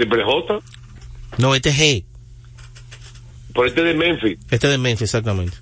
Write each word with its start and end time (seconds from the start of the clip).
Triple 0.00 0.24
J. 0.24 0.60
No, 1.36 1.54
este 1.54 1.68
es 1.68 1.78
G. 1.78 2.04
Por 3.52 3.66
este 3.66 3.82
de 3.82 3.92
Memphis. 3.92 4.38
Este 4.50 4.66
de 4.66 4.78
Memphis, 4.78 5.02
exactamente. 5.02 5.58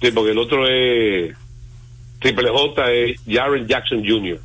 Sí, 0.00 0.10
porque 0.12 0.30
el 0.30 0.38
otro 0.38 0.66
es. 0.66 1.36
Triple 2.20 2.48
J 2.48 2.92
es 2.92 3.20
Jaren 3.28 3.68
Jackson 3.68 4.02
Jr. 4.02 4.40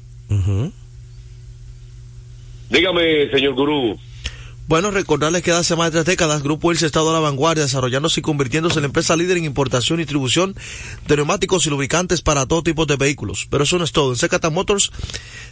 Dígame, 2.69 3.29
señor 3.31 3.53
Gurú. 3.53 3.97
Bueno, 4.65 4.91
recordarles 4.91 5.43
que 5.43 5.51
hace 5.51 5.75
más 5.75 5.87
de 5.87 5.91
tres 5.91 6.05
décadas 6.05 6.41
Grupo 6.41 6.71
Elsa 6.71 6.85
ha 6.85 6.87
estado 6.87 7.09
a 7.09 7.13
la 7.13 7.19
vanguardia 7.19 7.63
desarrollándose 7.63 8.21
y 8.21 8.23
convirtiéndose 8.23 8.77
en 8.77 8.83
la 8.83 8.87
empresa 8.87 9.15
líder 9.15 9.37
en 9.37 9.45
importación 9.45 9.99
y 9.99 10.03
distribución 10.03 10.55
de 11.05 11.15
neumáticos 11.17 11.65
y 11.65 11.69
lubricantes 11.69 12.21
para 12.21 12.45
todo 12.45 12.63
tipo 12.63 12.85
de 12.85 12.95
vehículos. 12.95 13.47
Pero 13.49 13.65
eso 13.65 13.77
no 13.77 13.83
es 13.83 13.91
todo. 13.91 14.11
En 14.11 14.17
Secata 14.17 14.49
Motors 14.49 14.91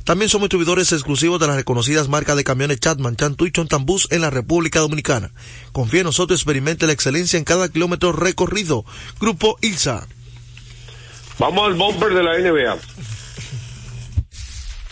también 0.05 0.29
somos 0.29 0.45
distribuidores 0.45 0.91
exclusivos 0.93 1.39
de 1.39 1.47
las 1.47 1.57
reconocidas 1.57 2.07
marcas 2.07 2.37
de 2.37 2.43
camiones 2.43 2.79
Chatman, 2.79 3.17
Chantu 3.17 3.45
y 3.45 3.51
Chontambus 3.51 4.07
en 4.11 4.21
la 4.21 4.29
República 4.29 4.79
Dominicana. 4.79 5.31
Confíe 5.73 5.99
en 5.99 6.05
nosotros 6.05 6.39
y 6.39 6.41
experimente 6.41 6.87
la 6.87 6.93
excelencia 6.93 7.37
en 7.37 7.43
cada 7.43 7.67
kilómetro 7.69 8.13
recorrido. 8.13 8.85
Grupo 9.19 9.57
Ilsa. 9.61 10.07
Vamos 11.37 11.67
al 11.67 11.73
bumper 11.73 12.13
de 12.13 12.23
la 12.23 12.37
NBA. 12.39 12.77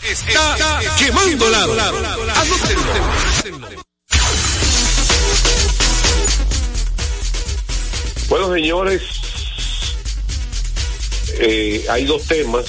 Está, 0.02 0.80
quemando 0.98 1.50
lado. 1.50 1.74
Bueno, 8.30 8.54
señores, 8.54 9.02
eh, 11.40 11.84
hay 11.90 12.04
dos 12.04 12.22
temas. 12.28 12.64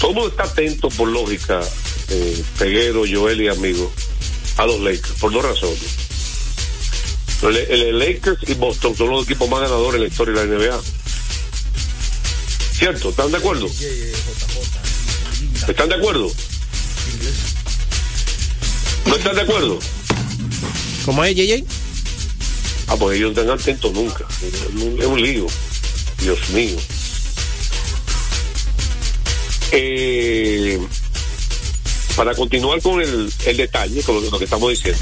Todo 0.00 0.10
el 0.10 0.16
mundo 0.16 0.30
está 0.30 0.42
atento, 0.42 0.88
por 0.88 1.08
lógica, 1.08 1.60
eh, 2.08 2.42
Peguero, 2.58 3.04
Joel 3.08 3.42
y 3.42 3.48
amigo, 3.48 3.92
a 4.56 4.66
los 4.66 4.80
Lakers, 4.80 5.20
por 5.20 5.32
dos 5.32 5.44
razones. 5.44 5.78
El, 7.42 7.56
el 7.56 7.98
Lakers 7.98 8.40
y 8.48 8.54
Boston 8.54 8.96
son 8.96 9.10
los 9.10 9.22
equipos 9.22 9.48
más 9.48 9.60
ganadores 9.60 9.94
en 9.94 10.00
la 10.00 10.08
historia 10.08 10.34
de 10.34 10.46
la 10.46 10.56
NBA. 10.56 10.82
¿Cierto? 12.72 13.10
¿Están 13.10 13.30
de 13.30 13.36
acuerdo? 13.36 13.68
¿Están 15.68 15.88
de 15.88 15.94
acuerdo? 15.94 16.32
¿No 19.06 19.14
están 19.14 19.36
de 19.36 19.42
acuerdo? 19.42 19.78
¿Cómo 21.04 21.24
es, 21.24 21.36
JJ? 21.36 21.85
Ah, 22.88 22.96
pues 22.96 23.16
ellos 23.16 23.30
están 23.30 23.50
atentos 23.50 23.92
nunca. 23.92 24.26
Es 24.42 25.06
un 25.06 25.20
lío. 25.20 25.46
Dios 26.20 26.50
mío. 26.50 26.76
Eh, 29.72 30.80
para 32.16 32.34
continuar 32.34 32.80
con 32.80 33.00
el, 33.00 33.32
el 33.44 33.56
detalle, 33.56 34.02
con 34.02 34.14
lo, 34.16 34.30
lo, 34.30 34.38
que 34.38 34.44
estamos 34.44 34.70
diciendo. 34.70 35.00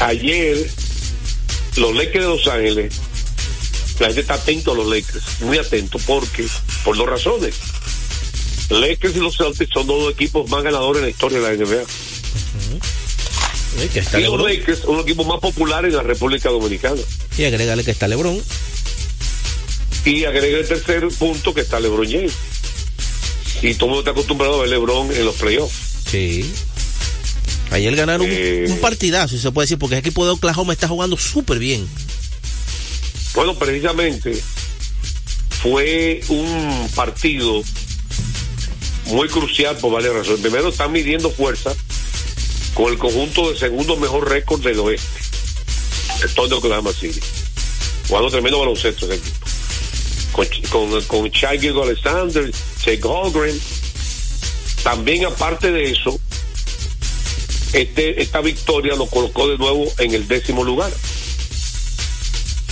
Ayer, 0.00 0.70
los 1.76 1.94
Lakers 1.94 2.24
de 2.24 2.30
Los 2.30 2.46
Ángeles, 2.46 2.94
la 3.98 4.06
gente 4.06 4.20
está 4.20 4.34
atento 4.34 4.72
a 4.72 4.74
los 4.74 4.86
Lakers, 4.86 5.40
muy 5.40 5.58
atento, 5.58 5.98
porque, 6.06 6.46
por 6.84 6.96
dos 6.96 7.08
razones. 7.08 7.54
Lakers 8.70 9.16
y 9.16 9.20
los 9.20 9.36
Celtics 9.36 9.72
son 9.72 9.86
dos 9.86 10.12
equipos 10.12 10.48
más 10.50 10.62
ganadores 10.62 10.98
en 10.98 11.04
la 11.04 11.10
historia 11.10 11.40
de 11.40 11.56
la 11.56 11.64
NBA. 11.64 11.84
Que 13.92 13.98
está 14.00 14.20
y 14.20 14.24
los. 14.24 14.40
Lakers, 14.40 14.84
un 14.84 15.00
equipo 15.00 15.24
más 15.24 15.40
popular 15.40 15.84
en 15.84 15.94
la 15.94 16.02
República 16.02 16.48
Dominicana. 16.50 17.00
Y 17.36 17.44
agrégale 17.44 17.84
que 17.84 17.90
está 17.90 18.08
LeBron. 18.08 18.40
Y 20.04 20.24
agrega 20.24 20.58
el 20.58 20.66
tercer 20.68 21.06
punto 21.18 21.54
que 21.54 21.62
está 21.62 21.80
LeBron 21.80 22.10
James. 22.10 22.32
Y 23.62 23.74
todo 23.74 23.86
el 23.86 23.90
mundo 23.90 24.00
está 24.00 24.10
acostumbrado 24.12 24.56
a 24.56 24.60
ver 24.60 24.68
LeBron 24.70 25.12
en 25.12 25.24
los 25.24 25.34
playoffs. 25.36 25.74
Sí. 26.10 26.50
Ayer 27.70 27.96
ganaron 27.96 28.26
Eh. 28.30 28.64
un, 28.66 28.72
un 28.72 28.78
partidazo, 28.80 29.34
si 29.36 29.42
se 29.42 29.50
puede 29.50 29.64
decir, 29.64 29.78
porque 29.78 29.94
el 29.96 30.00
equipo 30.00 30.24
de 30.24 30.32
Oklahoma 30.32 30.72
está 30.72 30.86
jugando 30.88 31.16
súper 31.16 31.58
bien. 31.58 31.88
Bueno, 33.34 33.54
precisamente 33.58 34.40
fue 35.62 36.20
un 36.28 36.88
partido 36.94 37.62
muy 39.06 39.28
crucial 39.28 39.76
por 39.78 39.92
varias 39.92 40.14
razones. 40.14 40.40
Primero, 40.40 40.68
están 40.68 40.92
midiendo 40.92 41.30
fuerza 41.30 41.74
con 42.74 42.92
el 42.92 42.98
conjunto 42.98 43.50
de 43.50 43.58
segundo 43.58 43.96
mejor 43.96 44.28
récord 44.28 44.62
del 44.62 44.78
oeste, 44.80 45.20
el 46.22 46.34
Thunder 46.34 46.50
de 46.50 46.54
Oklahoma 46.56 46.92
City. 46.92 47.20
Jugando 48.08 48.30
tremendo 48.30 48.58
baloncesto 48.58 49.06
ese 49.06 49.14
equipo. 49.14 49.46
Con, 50.32 50.46
con, 50.70 51.02
con 51.04 51.32
Gilgeous 51.32 51.82
Alexander, 51.82 52.50
Jake 52.84 53.00
Holgren. 53.04 53.58
También, 54.82 55.24
aparte 55.24 55.72
de 55.72 55.92
eso, 55.92 56.18
este, 57.72 58.20
esta 58.20 58.40
victoria 58.40 58.94
lo 58.96 59.06
colocó 59.06 59.48
de 59.48 59.56
nuevo 59.56 59.90
en 59.98 60.12
el 60.12 60.28
décimo 60.28 60.64
lugar. 60.64 60.92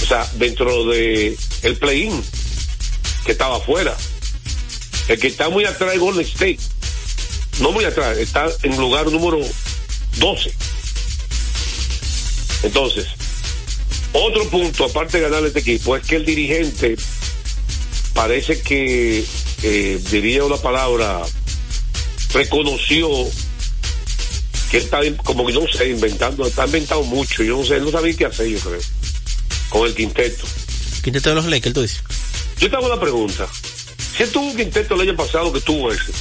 O 0.03 0.07
sea, 0.07 0.29
dentro 0.35 0.85
de 0.87 1.37
el 1.62 1.77
play-in, 1.77 2.23
que 3.25 3.33
estaba 3.33 3.57
afuera. 3.57 3.97
El 5.09 5.19
que 5.19 5.29
está 5.29 5.49
muy 5.49 5.65
atrás 5.65 5.95
es 5.95 6.01
Golden 6.01 6.27
State. 6.27 6.59
No 7.61 7.71
muy 7.73 7.85
atrás, 7.85 8.19
está 8.19 8.49
en 8.62 8.77
lugar 8.77 9.11
número 9.11 9.41
12. 10.19 10.53
Entonces, 12.65 13.06
otro 14.12 14.49
punto, 14.50 14.84
aparte 14.84 15.19
de 15.19 15.28
ganar 15.28 15.45
este 15.45 15.61
equipo, 15.61 15.97
es 15.97 16.06
que 16.06 16.17
el 16.17 16.25
dirigente 16.25 16.97
parece 18.15 18.61
que, 18.61 19.25
eh, 19.62 20.00
diría 20.11 20.45
una 20.45 20.59
palabra, 20.59 21.23
reconoció 22.33 23.09
que 24.71 24.78
él 24.78 24.84
está 24.84 25.00
como 25.25 25.47
que 25.47 25.53
no 25.53 25.67
sé, 25.67 25.91
inventando, 25.91 26.47
está 26.47 26.67
inventando 26.67 27.05
mucho, 27.05 27.43
yo 27.43 27.59
no 27.59 27.65
sé, 27.65 27.77
él 27.77 27.84
no 27.84 27.91
sabía 27.91 28.17
qué 28.17 28.27
hacer, 28.27 28.49
yo 28.49 28.59
creo, 28.61 28.81
con 29.69 29.87
el 29.87 29.94
quinteto. 29.94 30.44
Quinteto 31.03 31.31
de 31.31 31.34
los 31.34 31.47
Lakers, 31.47 31.75
tú 31.75 31.83
dices. 31.83 32.03
Yo 32.59 32.71
te 32.71 32.77
hago 32.77 32.87
una 32.87 33.00
pregunta. 33.00 33.49
Si 34.17 34.23
él 34.23 34.31
tuvo 34.31 34.44
un 34.44 34.56
quinteto 34.56 34.94
el 34.94 35.00
año 35.09 35.17
pasado 35.17 35.53
que 35.53 35.61
tuvo 35.61 35.91
éxito, 35.91 36.19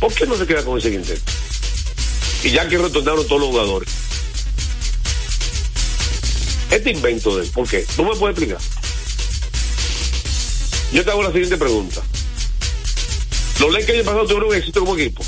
¿por 0.00 0.12
qué 0.12 0.26
no 0.26 0.36
se 0.36 0.46
queda 0.46 0.64
con 0.64 0.78
ese 0.78 0.90
quinteto? 0.90 1.32
Y 2.42 2.50
ya 2.50 2.68
que 2.68 2.78
retornaron 2.78 3.26
todos 3.26 3.40
los 3.40 3.50
jugadores. 3.50 3.88
Este 6.70 6.90
invento 6.90 7.36
de 7.36 7.44
él, 7.44 7.50
¿por 7.50 7.68
qué? 7.68 7.84
¿Tú 7.96 8.04
me 8.04 8.16
puedes 8.16 8.36
explicar? 8.36 8.58
Yo 10.92 11.04
te 11.04 11.10
hago 11.10 11.22
la 11.22 11.32
siguiente 11.32 11.56
pregunta. 11.56 12.02
Los 13.60 13.72
Lakers 13.72 13.90
el 13.90 13.96
año 13.96 14.04
pasado 14.04 14.26
tuvieron 14.26 14.54
éxito 14.54 14.80
como 14.80 14.96
equipo. 14.96 15.24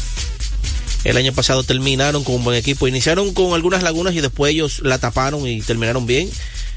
El 1.04 1.19
año 1.19 1.32
pasado 1.34 1.62
terminaron 1.62 2.25
con 2.25 2.36
un 2.36 2.44
buen 2.44 2.56
equipo. 2.56 2.88
Iniciaron 2.88 3.34
con 3.34 3.52
algunas 3.54 3.82
lagunas 3.82 4.14
y 4.14 4.20
después 4.20 4.52
ellos 4.52 4.81
la 4.81 4.98
taparon 4.98 5.46
y 5.46 5.60
terminaron 5.60 6.06
bien. 6.06 6.31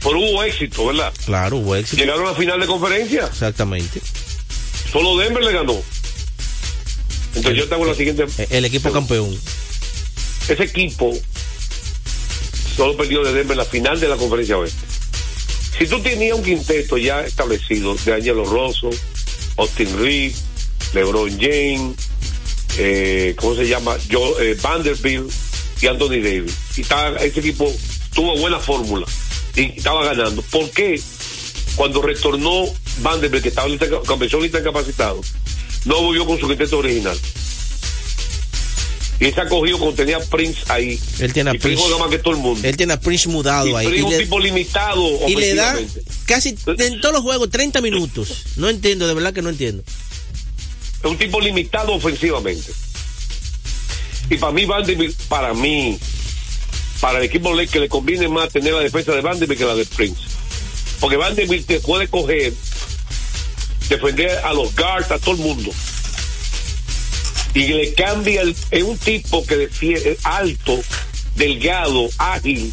Pero 0.04 0.20
hubo 0.20 0.44
éxito, 0.44 0.86
¿verdad? 0.86 1.14
Claro, 1.26 1.58
hubo 1.58 1.76
éxito. 1.76 2.02
Llegaron 2.02 2.28
a 2.28 2.32
la 2.32 2.38
final 2.38 2.60
de 2.60 2.68
conferencia. 2.68 3.26
Exactamente. 3.26 4.02
Solo 4.92 5.18
Denver 5.18 5.44
le 5.44 5.54
ganó. 5.54 5.82
Entonces 7.36 7.58
yo 7.58 7.68
te 7.68 7.76
hago 7.76 7.86
la 7.86 7.96
siguiente. 7.96 8.26
El 8.50 8.66
equipo 8.66 8.92
campeón. 8.92 9.38
Ese 10.48 10.64
equipo 10.64 11.14
solo 12.76 12.96
perdió 12.96 13.24
de 13.24 13.34
Denver 13.34 13.58
la 13.58 13.66
final 13.66 14.00
de 14.00 14.08
la 14.08 14.16
conferencia 14.16 14.58
oeste. 14.58 14.86
Si 15.78 15.88
tú 15.88 16.00
tenías 16.02 16.38
un 16.38 16.44
quinteto 16.44 16.98
ya 16.98 17.22
establecido 17.22 17.96
de 17.96 18.14
Angelo 18.14 18.46
Rosso, 18.46 18.90
Austin 19.58 20.00
Reed, 20.00 20.34
LeBron 20.94 21.38
James, 21.40 21.96
eh, 22.78 23.36
¿cómo 23.38 23.56
se 23.56 23.68
llama? 23.68 23.98
Yo, 24.10 24.40
eh, 24.40 24.58
Vanderbilt 24.62 25.32
y 25.82 25.88
Anthony 25.88 26.22
Davis. 26.22 26.56
Y 26.78 26.82
estaba, 26.82 27.18
ese 27.18 27.40
equipo 27.40 27.72
tuvo 28.14 28.38
buena 28.38 28.60
fórmula 28.60 29.06
y 29.56 29.78
estaba 29.78 30.06
ganando. 30.06 30.42
¿Por 30.44 30.70
qué 30.72 31.02
cuando 31.76 32.02
retornó 32.02 32.66
Vanderbilt, 33.02 33.44
que 33.44 33.50
estaba 33.50 33.68
lista, 33.68 33.88
comenzó 34.06 34.40
lista 34.40 34.60
incapacitado, 34.60 35.22
no 35.86 36.02
volvió 36.02 36.26
con 36.26 36.40
su 36.40 36.48
quinteto 36.48 36.78
original? 36.78 37.18
Y 39.20 39.26
ese 39.26 39.42
acogido 39.42 39.80
cuando 39.80 39.96
tenía 39.96 40.20
Prince 40.20 40.62
ahí. 40.68 41.00
Él 41.20 41.34
tiene 41.34 41.50
a 41.50 41.56
y 41.56 41.58
Prince 41.58 41.84
Prince. 41.84 42.10
que 42.10 42.20
todo 42.20 42.34
el 42.34 42.40
mundo. 42.40 42.68
Él 42.68 42.78
tiene 42.78 42.94
a 42.94 43.00
Prince 43.00 43.28
mudado 43.30 43.68
Y 43.68 43.76
ahí. 43.76 43.88
Prince 43.88 43.98
Y 43.98 44.00
es 44.00 44.06
un 44.06 44.12
le, 44.12 44.24
tipo 44.24 44.40
limitado 44.40 45.28
y 45.28 45.36
le 45.36 45.56
da 45.56 45.76
casi 46.26 46.56
en 46.66 47.02
todos 47.02 47.16
los 47.16 47.24
juegos 47.24 47.50
30 47.50 47.82
minutos. 47.82 48.44
No 48.58 48.70
entiendo, 48.70 49.08
de 49.08 49.14
verdad 49.16 49.34
que 49.34 49.42
no 49.42 49.50
entiendo. 49.50 49.84
Es 51.04 51.10
un 51.10 51.18
tipo 51.18 51.40
limitado 51.42 51.94
ofensivamente. 51.94 52.72
Y 54.30 54.38
para 54.38 54.52
mí, 54.52 54.66
Vanderbilt, 54.66 55.16
para 55.24 55.54
mí, 55.54 55.98
para 57.00 57.20
el 57.20 57.26
equipo 57.26 57.56
que 57.72 57.80
le 57.80 57.90
conviene 57.90 58.28
más 58.28 58.50
tener 58.50 58.74
la 58.74 58.82
defensa 58.82 59.14
de 59.14 59.22
Vanderbilt 59.22 59.60
que 59.60 59.66
la 59.66 59.76
de 59.76 59.86
Prince. 59.86 60.22
Porque 61.00 61.18
Vanderbilt 61.18 61.66
te 61.66 61.80
puede 61.80 62.08
coger, 62.08 62.54
defender 63.90 64.32
a 64.44 64.54
los 64.54 64.76
guards, 64.76 65.12
a 65.12 65.18
todo 65.18 65.36
el 65.36 65.42
mundo. 65.42 65.72
Y 67.58 67.68
le 67.70 67.92
cambia, 67.96 68.42
el- 68.44 68.56
es 68.70 68.84
un 68.84 69.00
tipo 69.00 69.44
que 69.44 69.58
defiende, 69.58 70.16
alto, 70.24 70.80
delgado, 71.36 72.08
ágil, 72.20 72.72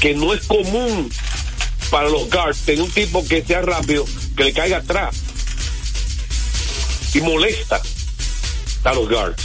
que 0.00 0.14
no 0.14 0.32
es 0.32 0.46
común 0.46 1.12
para 1.90 2.08
los 2.08 2.30
guards 2.30 2.60
tener 2.60 2.80
un 2.80 2.90
tipo 2.90 3.22
que 3.28 3.44
sea 3.44 3.60
rápido, 3.60 4.06
que 4.34 4.44
le 4.44 4.52
caiga 4.54 4.78
atrás 4.78 5.14
y 7.12 7.20
molesta 7.20 7.82
a 8.82 8.94
los 8.94 9.10
guards. 9.10 9.42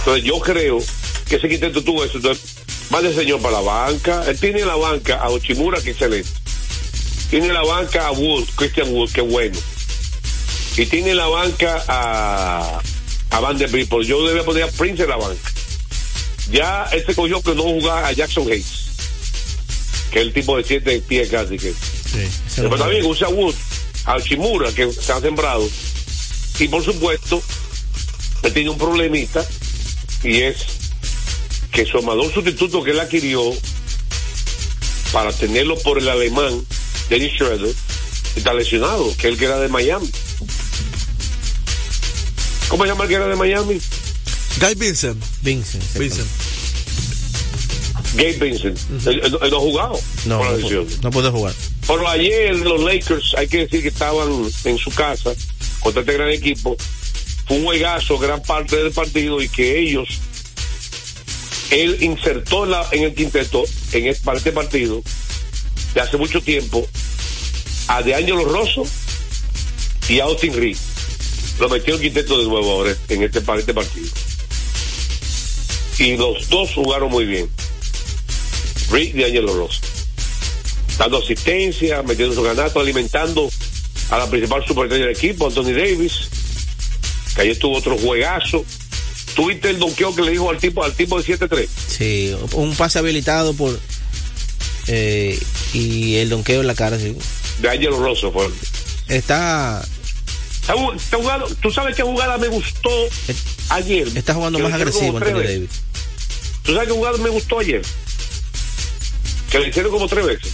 Entonces 0.00 0.24
yo 0.24 0.40
creo 0.40 0.78
que 1.28 1.36
ese 1.36 1.48
quinteto 1.48 1.84
tuvo 1.84 2.04
eso. 2.04 2.16
Entonces, 2.16 2.56
va 2.92 3.00
de 3.02 3.14
señor 3.14 3.40
para 3.40 3.60
la 3.60 3.60
banca. 3.60 4.24
Él 4.26 4.36
tiene 4.36 4.62
en 4.62 4.66
la 4.66 4.74
banca 4.74 5.16
a 5.20 5.28
Ochimura, 5.28 5.80
que 5.80 5.90
excelente. 5.90 6.28
Tiene 7.30 7.46
en 7.46 7.54
la 7.54 7.62
banca 7.62 8.08
a 8.08 8.10
Wood, 8.10 8.48
Christian 8.56 8.88
Wood, 8.92 9.12
que 9.12 9.20
bueno. 9.20 9.56
Y 10.78 10.86
tiene 10.86 11.10
en 11.10 11.16
la 11.16 11.26
banca 11.26 11.84
a, 11.88 12.80
a 13.30 13.40
Van 13.40 13.58
der 13.58 13.68
Beek, 13.68 13.90
Yo 14.04 14.24
debía 14.24 14.44
poner 14.44 14.62
a 14.62 14.68
Prince 14.68 15.02
en 15.02 15.08
la 15.08 15.16
banca. 15.16 15.50
Ya 16.52 16.88
este 16.92 17.16
cogió 17.16 17.42
que 17.42 17.52
no 17.56 17.64
jugar 17.64 18.04
a 18.04 18.12
Jackson 18.12 18.46
Hayes, 18.46 18.86
que 20.12 20.20
es 20.20 20.26
el 20.26 20.32
tipo 20.32 20.56
de 20.56 20.62
siete 20.62 21.00
pies 21.00 21.28
casi 21.30 21.58
que. 21.58 21.74
Pero 22.54 22.76
también 22.78 23.04
usa 23.04 23.28
Wood, 23.28 23.56
a 24.04 24.14
Ochimura, 24.14 24.72
que 24.72 24.92
se 24.92 25.12
ha 25.12 25.20
sembrado. 25.20 25.68
Y 26.60 26.68
por 26.68 26.84
supuesto, 26.84 27.42
él 28.44 28.52
tiene 28.52 28.70
un 28.70 28.78
problemita 28.78 29.44
y 30.22 30.42
es 30.42 30.58
que 31.72 31.84
su 31.86 31.98
amador 31.98 32.32
sustituto 32.32 32.84
que 32.84 32.92
él 32.92 33.00
adquirió 33.00 33.42
para 35.10 35.32
tenerlo 35.32 35.76
por 35.80 35.98
el 35.98 36.08
alemán, 36.08 36.64
Dennis 37.10 37.32
Schroeder, 37.32 37.74
está 38.36 38.54
lesionado, 38.54 39.12
que 39.16 39.26
él 39.26 39.36
que 39.36 39.46
era 39.46 39.58
de 39.58 39.68
Miami. 39.68 40.08
¿Cómo 42.68 42.84
se 42.84 42.88
llama 42.90 43.04
el 43.04 43.08
que 43.08 43.14
era 43.16 43.26
de 43.28 43.36
Miami? 43.36 43.80
Guy 44.60 44.74
Vincent. 44.76 45.22
Vincent. 45.42 45.84
Vincent. 45.94 46.28
Gabe 48.14 48.32
Vincent. 48.40 48.78
él, 49.06 49.20
él- 49.22 49.38
él 49.42 49.50
no 49.50 49.56
ha 49.58 49.60
jugado 49.60 50.00
No, 50.24 50.38
por 50.38 50.46
la 50.72 50.84
no, 51.02 51.10
puede 51.10 51.30
jugar. 51.30 51.54
Pero 51.86 52.08
ayer 52.08 52.56
los 52.56 52.82
Lakers, 52.82 53.34
hay 53.36 53.46
que 53.48 53.58
decir 53.58 53.82
que 53.82 53.88
estaban 53.88 54.28
en 54.64 54.78
su 54.78 54.90
casa 54.90 55.32
contra 55.80 56.00
este 56.00 56.14
gran 56.14 56.30
equipo. 56.30 56.76
Fue 57.46 57.58
un 57.58 57.64
juegazo 57.64 58.18
gran 58.18 58.42
parte 58.42 58.76
del 58.76 58.92
partido 58.92 59.40
y 59.42 59.48
que 59.48 59.78
ellos, 59.78 60.08
él 61.70 61.98
insertó 62.00 62.64
en, 62.64 62.70
la- 62.72 62.88
en 62.92 63.04
el 63.04 63.14
quinteto, 63.14 63.64
en 63.92 64.06
este, 64.06 64.24
para 64.24 64.38
este 64.38 64.52
partido, 64.52 65.02
de 65.94 66.00
hace 66.00 66.16
mucho 66.16 66.40
tiempo, 66.40 66.88
a 67.88 68.02
De 68.02 68.14
Angelo 68.14 68.44
Rosso 68.46 68.82
y 70.08 70.20
a 70.20 70.24
Austin 70.24 70.54
Reed. 70.54 70.76
Lo 71.58 71.68
metió 71.68 71.94
el 71.94 72.00
quinteto 72.00 72.38
de 72.38 72.44
nuevo 72.44 72.70
ahora 72.70 72.94
en 73.08 73.22
este, 73.22 73.38
este 73.38 73.74
partido. 73.74 74.08
Y 75.98 76.16
los 76.16 76.48
dos 76.48 76.72
jugaron 76.74 77.10
muy 77.10 77.26
bien. 77.26 77.48
Reed 78.90 79.14
y 79.14 79.24
Angelo 79.24 79.54
Rosso 79.54 79.80
dando 80.98 81.18
asistencia, 81.18 82.02
metiendo 82.02 82.34
su 82.34 82.42
ganato, 82.42 82.80
alimentando 82.80 83.48
a 84.10 84.18
la 84.18 84.28
principal 84.28 84.64
superestrella 84.66 85.06
del 85.06 85.16
equipo, 85.16 85.46
Anthony 85.46 85.72
Davis, 85.72 86.28
que 87.34 87.42
ayer 87.42 87.58
tuvo 87.58 87.78
otro 87.78 87.96
juegazo. 87.96 88.64
Tuviste 89.34 89.70
el 89.70 89.78
donqueo 89.78 90.14
que 90.14 90.22
le 90.22 90.32
dijo 90.32 90.50
al 90.50 90.58
tipo, 90.58 90.82
al 90.82 90.92
tipo 90.94 91.20
de 91.20 91.38
7-3. 91.38 91.68
Sí, 91.86 92.34
un 92.54 92.74
pase 92.74 92.98
habilitado 92.98 93.54
por. 93.54 93.78
eh, 94.88 95.38
y 95.72 96.16
el 96.16 96.28
donqueo 96.28 96.60
en 96.60 96.66
la 96.66 96.74
cara, 96.74 96.98
sí. 96.98 97.16
De 97.62 97.70
Angelo 97.70 98.00
Rosso 98.00 98.32
fue. 98.32 98.48
Está, 99.06 99.86
Esta 100.68 100.74
ju- 100.74 100.94
esta 100.96 101.16
jugada- 101.16 101.44
Tú 101.62 101.70
sabes 101.70 101.96
qué 101.96 102.02
jugada 102.02 102.36
me 102.36 102.48
gustó 102.48 102.90
ayer. 103.70 104.06
está 104.14 104.34
jugando 104.34 104.58
más 104.58 104.72
agresivo 104.74 105.18
veces. 105.42 105.54
Davis. 105.54 105.70
¿Tú 106.62 106.74
sabes 106.74 106.88
qué 106.88 106.94
jugada 106.94 107.16
me 107.18 107.30
gustó 107.30 107.58
ayer? 107.58 107.82
Que 109.50 109.58
le 109.60 109.68
hicieron 109.68 109.90
como 109.92 110.06
tres 110.08 110.26
veces. 110.26 110.52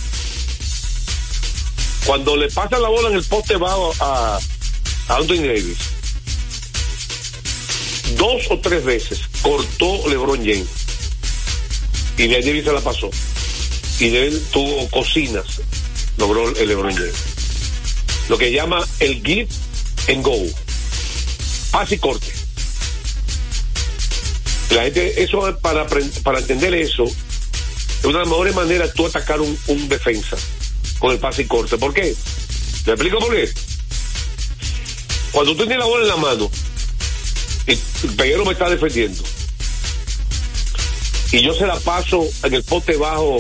Cuando 2.07 2.37
le 2.37 2.49
pasan 2.49 2.81
la 2.83 2.89
bola 2.89 3.09
en 3.09 3.17
el 3.17 3.25
poste 3.25 3.57
bajo 3.57 3.93
a, 3.99 4.39
a 5.09 5.17
Anthony 5.17 5.37
Davis, 5.47 5.79
dos 8.17 8.43
o 8.51 8.59
tres 8.61 8.85
veces 8.85 9.21
cortó 9.43 10.07
LeBron 10.09 10.39
James. 10.39 10.69
Y 12.17 12.29
de 12.29 12.41
Davis 12.41 12.65
se 12.65 12.73
la 12.73 12.81
pasó. 12.81 13.11
Y 13.99 14.09
de 14.11 14.29
él 14.29 14.43
tuvo 14.53 14.89
cocinas, 14.91 15.45
logró 16.19 16.49
el 16.57 16.69
LeBron 16.69 16.95
James. 16.95 17.15
Lo 18.29 18.39
que 18.39 18.53
llama 18.53 18.87
el 19.01 19.23
give 19.25 19.49
and 20.09 20.25
go. 20.25 20.37
Pase 21.71 21.95
y 21.97 21.99
corte. 21.99 22.27
La 24.71 24.83
gente, 24.83 25.23
eso 25.23 25.49
es 25.49 25.57
para, 25.57 25.87
para 26.23 26.39
entender 26.39 26.75
eso, 26.75 27.05
es 27.05 28.05
una 28.05 28.19
de 28.19 28.25
las 28.25 28.29
mejores 28.29 28.55
maneras 28.55 28.93
tú 28.95 29.07
atacar 29.07 29.41
un, 29.41 29.59
un 29.69 29.89
defensa 29.89 30.37
con 30.99 31.13
el 31.13 31.19
pase 31.19 31.43
y 31.43 31.47
corte. 31.47 31.79
¿Por 31.79 31.95
qué? 31.95 32.15
¿Me 32.87 32.93
explico 32.93 33.19
por 33.19 33.35
qué? 33.35 33.51
Cuando 35.33 35.53
tú 35.53 35.59
tienes 35.59 35.79
la 35.79 35.87
bola 35.87 36.03
en 36.03 36.09
la 36.09 36.17
mano 36.17 36.51
y 37.67 37.73
el 37.73 38.15
peguero 38.17 38.45
me 38.45 38.53
está 38.53 38.69
defendiendo 38.69 39.23
y 41.33 41.43
yo 41.43 41.53
se 41.53 41.67
la 41.67 41.77
paso 41.81 42.25
en 42.45 42.55
el 42.55 42.63
poste 42.63 42.97
bajo 42.97 43.39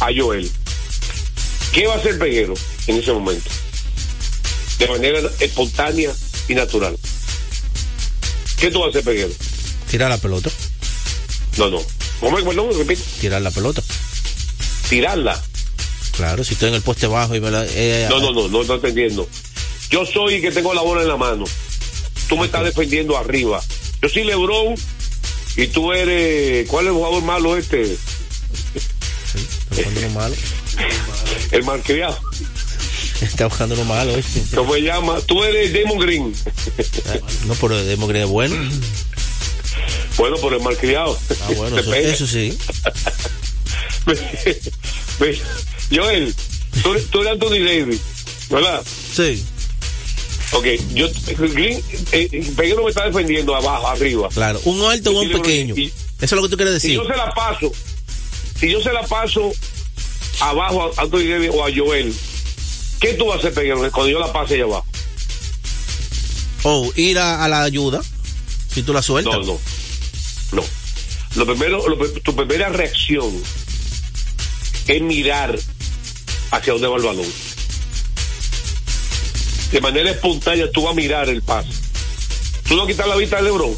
a 0.00 0.06
Joel, 0.16 0.50
¿qué 1.72 1.86
va 1.86 1.94
a 1.94 1.96
hacer 1.98 2.12
el 2.12 2.18
peguero 2.18 2.54
en 2.86 2.96
ese 2.96 3.12
momento? 3.12 3.50
De 4.78 4.88
manera 4.88 5.20
espontánea 5.40 6.10
y 6.48 6.54
natural. 6.54 6.96
¿Qué 8.58 8.70
tú 8.70 8.80
vas 8.80 8.86
a 8.88 8.90
hacer, 8.90 9.04
peguero? 9.04 9.30
Tirar 9.90 10.10
la 10.10 10.18
pelota. 10.18 10.50
No, 11.58 11.70
no. 11.70 11.78
¿Cómo 12.20 12.38
es? 12.38 12.44
Perdón, 12.44 12.70
repite. 12.76 13.02
Tirar 13.20 13.42
la 13.42 13.50
pelota. 13.50 13.82
Tirarla. 14.88 15.40
Claro, 16.12 16.44
si 16.44 16.54
estoy 16.54 16.68
en 16.70 16.76
el 16.76 16.82
poste 16.82 17.06
bajo 17.06 17.34
y 17.34 17.40
me 17.40 17.50
la. 17.50 17.64
eh, 17.68 18.06
No, 18.08 18.20
no, 18.20 18.32
no, 18.32 18.48
no 18.48 18.60
estoy 18.62 18.76
entendiendo. 18.76 19.28
Yo 19.90 20.04
soy 20.06 20.34
el 20.34 20.40
que 20.42 20.50
tengo 20.50 20.72
la 20.74 20.82
bola 20.82 21.02
en 21.02 21.08
la 21.08 21.16
mano. 21.16 21.44
Tú 22.28 22.36
me 22.36 22.46
estás 22.46 22.64
defendiendo 22.64 23.16
arriba. 23.18 23.62
Yo 24.02 24.08
soy 24.08 24.24
Lebron 24.24 24.74
y 25.56 25.66
tú 25.68 25.92
eres. 25.92 26.66
¿Cuál 26.68 26.86
es 26.86 26.88
el 26.90 26.94
jugador 26.96 27.22
malo 27.22 27.56
este? 27.56 27.96
Buscando 29.70 30.00
lo 30.00 30.08
malo. 30.10 30.34
El 31.50 31.62
malcriado. 31.64 32.18
Está 33.20 33.46
buscando 33.46 33.76
lo 33.76 33.84
malo. 33.84 34.12
¿Cómo 34.54 34.74
se 34.74 34.82
llama? 34.82 35.20
Tú 35.26 35.42
eres 35.44 35.72
Damon 35.72 35.98
Green. 35.98 36.34
No, 37.46 37.54
pero 37.54 37.82
Demo 37.84 38.10
es 38.10 38.26
bueno. 38.26 38.56
Bueno, 40.16 40.36
por 40.36 40.54
el 40.54 40.60
malcriado. 40.60 41.18
Ah, 41.42 41.48
bueno, 41.56 41.76
eso, 41.80 41.92
eso 41.92 42.26
sí. 42.28 42.56
Joel, 45.90 46.34
tú, 46.82 46.92
eres- 46.92 47.06
tú 47.10 47.20
eres 47.20 47.32
Anthony 47.32 47.58
Davis, 47.64 48.00
¿verdad? 48.50 48.82
Sí. 49.12 49.44
Ok, 50.52 50.66
yo. 50.94 51.08
Green, 51.52 51.82
eh, 52.12 52.52
Peguero 52.56 52.84
me 52.84 52.90
está 52.90 53.06
defendiendo 53.06 53.54
abajo, 53.56 53.88
arriba. 53.88 54.28
Claro, 54.32 54.60
un 54.64 54.80
alto 54.82 55.10
o 55.10 55.20
un 55.22 55.32
pequeño. 55.32 55.74
y- 55.76 55.86
Eso 55.86 55.94
es 56.20 56.32
lo 56.32 56.42
que 56.42 56.48
tú 56.48 56.56
quieres 56.56 56.80
Si 56.80 56.88
decir. 56.90 57.02
yo 57.02 57.08
se 57.12 57.16
la 57.16 57.30
paso, 57.34 57.72
si 58.60 58.70
yo 58.70 58.80
se 58.80 58.92
la 58.92 59.02
paso 59.02 59.52
abajo 60.40 60.92
a 60.96 61.02
Anthony 61.02 61.24
Davis 61.28 61.50
o 61.52 61.64
a 61.66 61.70
Joel, 61.74 62.14
¿qué 63.00 63.14
tú 63.14 63.26
vas 63.26 63.36
a 63.36 63.38
hacer, 63.38 63.54
Peguero, 63.54 63.78
cuando 63.92 64.08
yo 64.08 64.18
la 64.18 64.32
pase 64.32 64.54
allá 64.54 64.64
abajo? 64.64 64.86
O 66.64 66.92
ir 66.96 67.18
a, 67.18 67.44
a 67.44 67.48
la 67.48 67.62
ayuda. 67.62 68.00
Si 68.72 68.82
tú 68.82 68.92
la 68.92 69.02
sueltas. 69.02 69.34
No, 69.34 69.44
no. 69.44 69.60
No. 70.52 70.64
Lo 71.36 71.46
primero, 71.46 71.88
lo 71.88 71.96
tu 72.22 72.34
primera 72.34 72.68
reacción 72.68 73.32
es 74.86 75.02
mirar 75.02 75.58
hacia 76.50 76.72
dónde 76.72 76.88
va 76.88 76.96
el 76.96 77.02
balón. 77.02 77.26
De 79.72 79.80
manera 79.80 80.10
espontánea 80.10 80.70
tú 80.70 80.82
vas 80.82 80.92
a 80.92 80.94
mirar 80.94 81.28
el 81.28 81.42
pase. 81.42 81.70
Tú 82.68 82.76
no 82.76 82.86
quitas 82.86 83.06
la 83.08 83.16
vista 83.16 83.36
de 83.36 83.42
Lebron. 83.42 83.76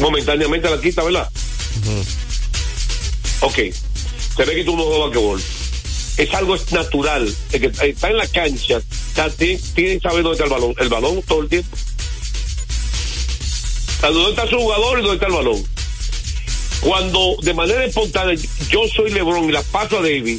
Momentáneamente 0.00 0.68
la 0.68 0.80
quitas, 0.80 1.04
¿verdad? 1.04 1.30
Ok. 3.40 3.58
Se 4.36 4.44
ve 4.44 4.54
que 4.56 4.64
tú 4.64 4.76
no 4.76 4.84
juegas 4.84 5.08
basquetbol. 5.08 5.42
Es 6.16 6.32
algo 6.34 6.56
natural. 6.70 7.34
El 7.52 7.60
que 7.60 7.88
está 7.88 8.10
en 8.10 8.16
la 8.16 8.26
cancha, 8.26 8.80
tiene, 9.36 9.60
que 9.74 10.00
saber 10.00 10.22
dónde 10.22 10.32
está 10.32 10.44
el 10.44 10.50
balón. 10.50 10.74
El 10.78 10.88
balón 10.88 11.22
todo 11.22 11.42
el 11.42 11.48
tiempo. 11.48 11.76
¿Dónde 14.00 14.30
está 14.30 14.46
su 14.46 14.56
jugador 14.56 14.98
y 14.98 15.02
dónde 15.02 15.14
está 15.14 15.26
el 15.26 15.32
balón? 15.32 15.64
Cuando 16.80 17.36
de 17.42 17.54
manera 17.54 17.84
espontánea 17.84 18.36
yo 18.68 18.86
soy 18.94 19.10
LeBron 19.10 19.48
y 19.48 19.52
la 19.52 19.62
paso 19.62 19.98
a 19.98 20.02
David, 20.02 20.38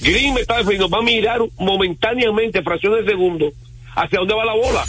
Green 0.00 0.34
me 0.34 0.40
está 0.40 0.54
defendiendo, 0.54 0.88
va 0.88 0.98
a 0.98 1.02
mirar 1.02 1.40
momentáneamente, 1.58 2.62
fracciones 2.62 3.04
de 3.04 3.12
segundo, 3.12 3.52
hacia 3.94 4.18
dónde 4.18 4.34
va 4.34 4.44
la 4.44 4.54
bola. 4.54 4.86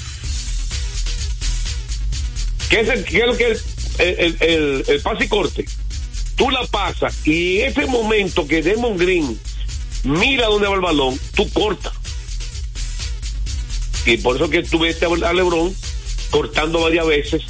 ¿Qué 2.69 2.79
es, 2.79 2.89
el, 2.89 3.03
qué 3.03 3.19
es 3.19 3.27
lo 3.27 3.37
que 3.37 3.51
es 3.51 3.65
el, 3.99 4.83
el, 4.87 5.01
pase 5.01 5.25
y 5.25 5.27
corte? 5.27 5.65
Tú 6.35 6.49
la 6.49 6.65
pasas 6.65 7.27
y 7.27 7.59
ese 7.59 7.85
momento 7.85 8.47
que 8.47 8.63
Demon 8.63 8.97
Green 8.97 9.39
mira 10.03 10.47
dónde 10.47 10.67
va 10.67 10.75
el 10.75 10.81
balón, 10.81 11.19
tú 11.35 11.49
cortas. 11.51 11.93
Y 14.05 14.17
por 14.17 14.35
eso 14.35 14.49
que 14.49 14.63
tú 14.63 14.79
ves 14.79 15.01
a 15.01 15.33
LeBron 15.33 15.73
cortando 16.29 16.81
varias 16.81 17.07
veces 17.07 17.41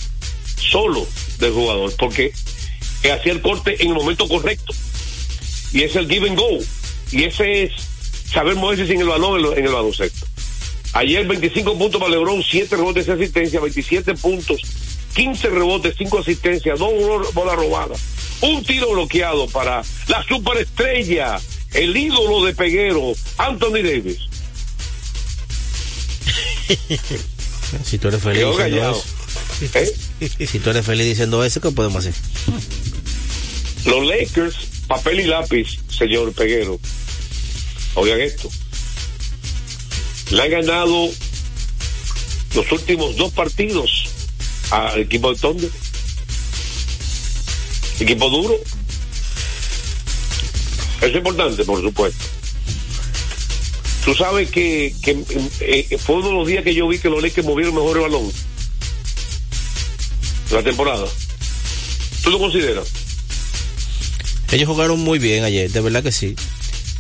solo 0.58 1.06
del 1.40 1.54
jugador, 1.54 1.94
porque 1.98 2.34
hacía 3.12 3.32
el 3.32 3.42
corte 3.42 3.82
en 3.82 3.90
el 3.90 3.96
momento 3.96 4.28
correcto. 4.28 4.74
Y 5.72 5.82
es 5.82 5.96
el 5.96 6.08
give 6.08 6.30
and 6.30 6.38
go. 6.38 6.60
Y 7.12 7.24
ese 7.24 7.64
es 7.64 7.72
saber 8.32 8.56
moverse 8.56 8.88
sin 8.88 9.02
el 9.02 9.08
balón 9.08 9.58
en 9.58 9.66
el 9.66 9.72
baloncesto. 9.72 10.26
Ayer 10.94 11.26
25 11.26 11.78
puntos 11.78 12.00
para 12.00 12.12
LeBron, 12.12 12.44
7 12.44 12.76
rebotes 12.76 13.08
de 13.08 13.14
asistencia, 13.14 13.60
27 13.60 14.14
puntos 14.16 14.62
15 15.14 15.50
rebotes, 15.50 15.96
5 15.98 16.20
asistencias, 16.20 16.80
2 16.80 17.34
bolas 17.34 17.56
robadas, 17.56 18.00
un 18.42 18.64
tiro 18.64 18.92
bloqueado 18.92 19.48
para 19.48 19.84
la 20.08 20.24
superestrella, 20.24 21.40
el 21.74 21.96
ídolo 21.96 22.46
de 22.46 22.54
Peguero, 22.54 23.14
Anthony 23.38 23.82
Davis. 23.84 24.20
si 27.84 27.98
tú 27.98 28.08
eres 28.08 28.22
feliz 28.22 28.40
Quedó 28.40 28.52
diciendo 28.58 28.92
eso, 28.92 29.04
¿Eh? 29.74 30.48
si 30.48 30.60
tú 30.60 30.70
eres 30.70 30.86
feliz 30.86 31.06
diciendo 31.06 31.44
eso, 31.44 31.62
¿qué 31.62 31.72
podemos 31.72 32.06
hacer? 32.06 32.14
Los 33.86 34.06
Lakers, 34.06 34.56
papel 34.88 35.22
y 35.22 35.26
lápiz, 35.26 35.80
señor 35.90 36.32
Peguero. 36.34 36.80
Oigan 37.96 38.22
esto. 38.22 38.50
Le 40.32 40.42
han 40.42 40.52
ganado 40.52 41.10
los 42.56 42.72
últimos 42.72 43.16
dos 43.18 43.32
partidos 43.34 44.06
al 44.72 45.02
equipo 45.02 45.34
de 45.34 45.40
Thunder. 45.40 45.72
Equipo 48.00 48.30
duro. 48.30 48.60
Eso 51.04 51.12
es 51.12 51.16
importante, 51.16 51.66
por 51.66 51.82
supuesto. 51.82 52.24
Tú 54.06 54.16
sabes 54.16 54.50
que, 54.50 54.96
que 55.02 55.22
eh, 55.60 55.98
fue 55.98 56.16
uno 56.16 56.30
de 56.30 56.34
los 56.34 56.48
días 56.48 56.64
que 56.64 56.74
yo 56.74 56.88
vi 56.88 56.98
que 56.98 57.10
los 57.10 57.22
Lakers 57.22 57.46
movieron 57.46 57.76
mejor 57.76 57.98
el 57.98 58.04
balón. 58.04 58.32
La 60.52 60.64
temporada. 60.64 61.06
¿Tú 62.24 62.32
lo 62.32 62.40
consideras? 62.40 62.88
Ellos 64.54 64.70
jugaron 64.70 65.00
muy 65.02 65.20
bien 65.20 65.44
ayer, 65.44 65.70
de 65.70 65.82
verdad 65.82 66.04
que 66.04 66.14
sí. 66.14 66.36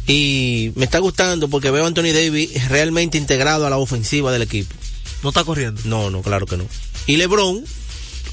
Y 0.05 0.73
me 0.75 0.83
está 0.83 0.99
gustando 0.99 1.47
porque 1.47 1.71
veo 1.71 1.85
a 1.85 1.87
Anthony 1.87 2.11
Davis 2.13 2.67
realmente 2.67 3.17
integrado 3.17 3.65
a 3.65 3.69
la 3.69 3.77
ofensiva 3.77 4.33
del 4.33 4.41
equipo. 4.41 4.75
No 5.23 5.29
está 5.29 5.45
corriendo. 5.45 5.79
No, 5.85 6.09
no, 6.09 6.21
claro 6.21 6.45
que 6.45 6.57
no. 6.57 6.67
Y 7.07 7.15
LeBron, 7.15 7.63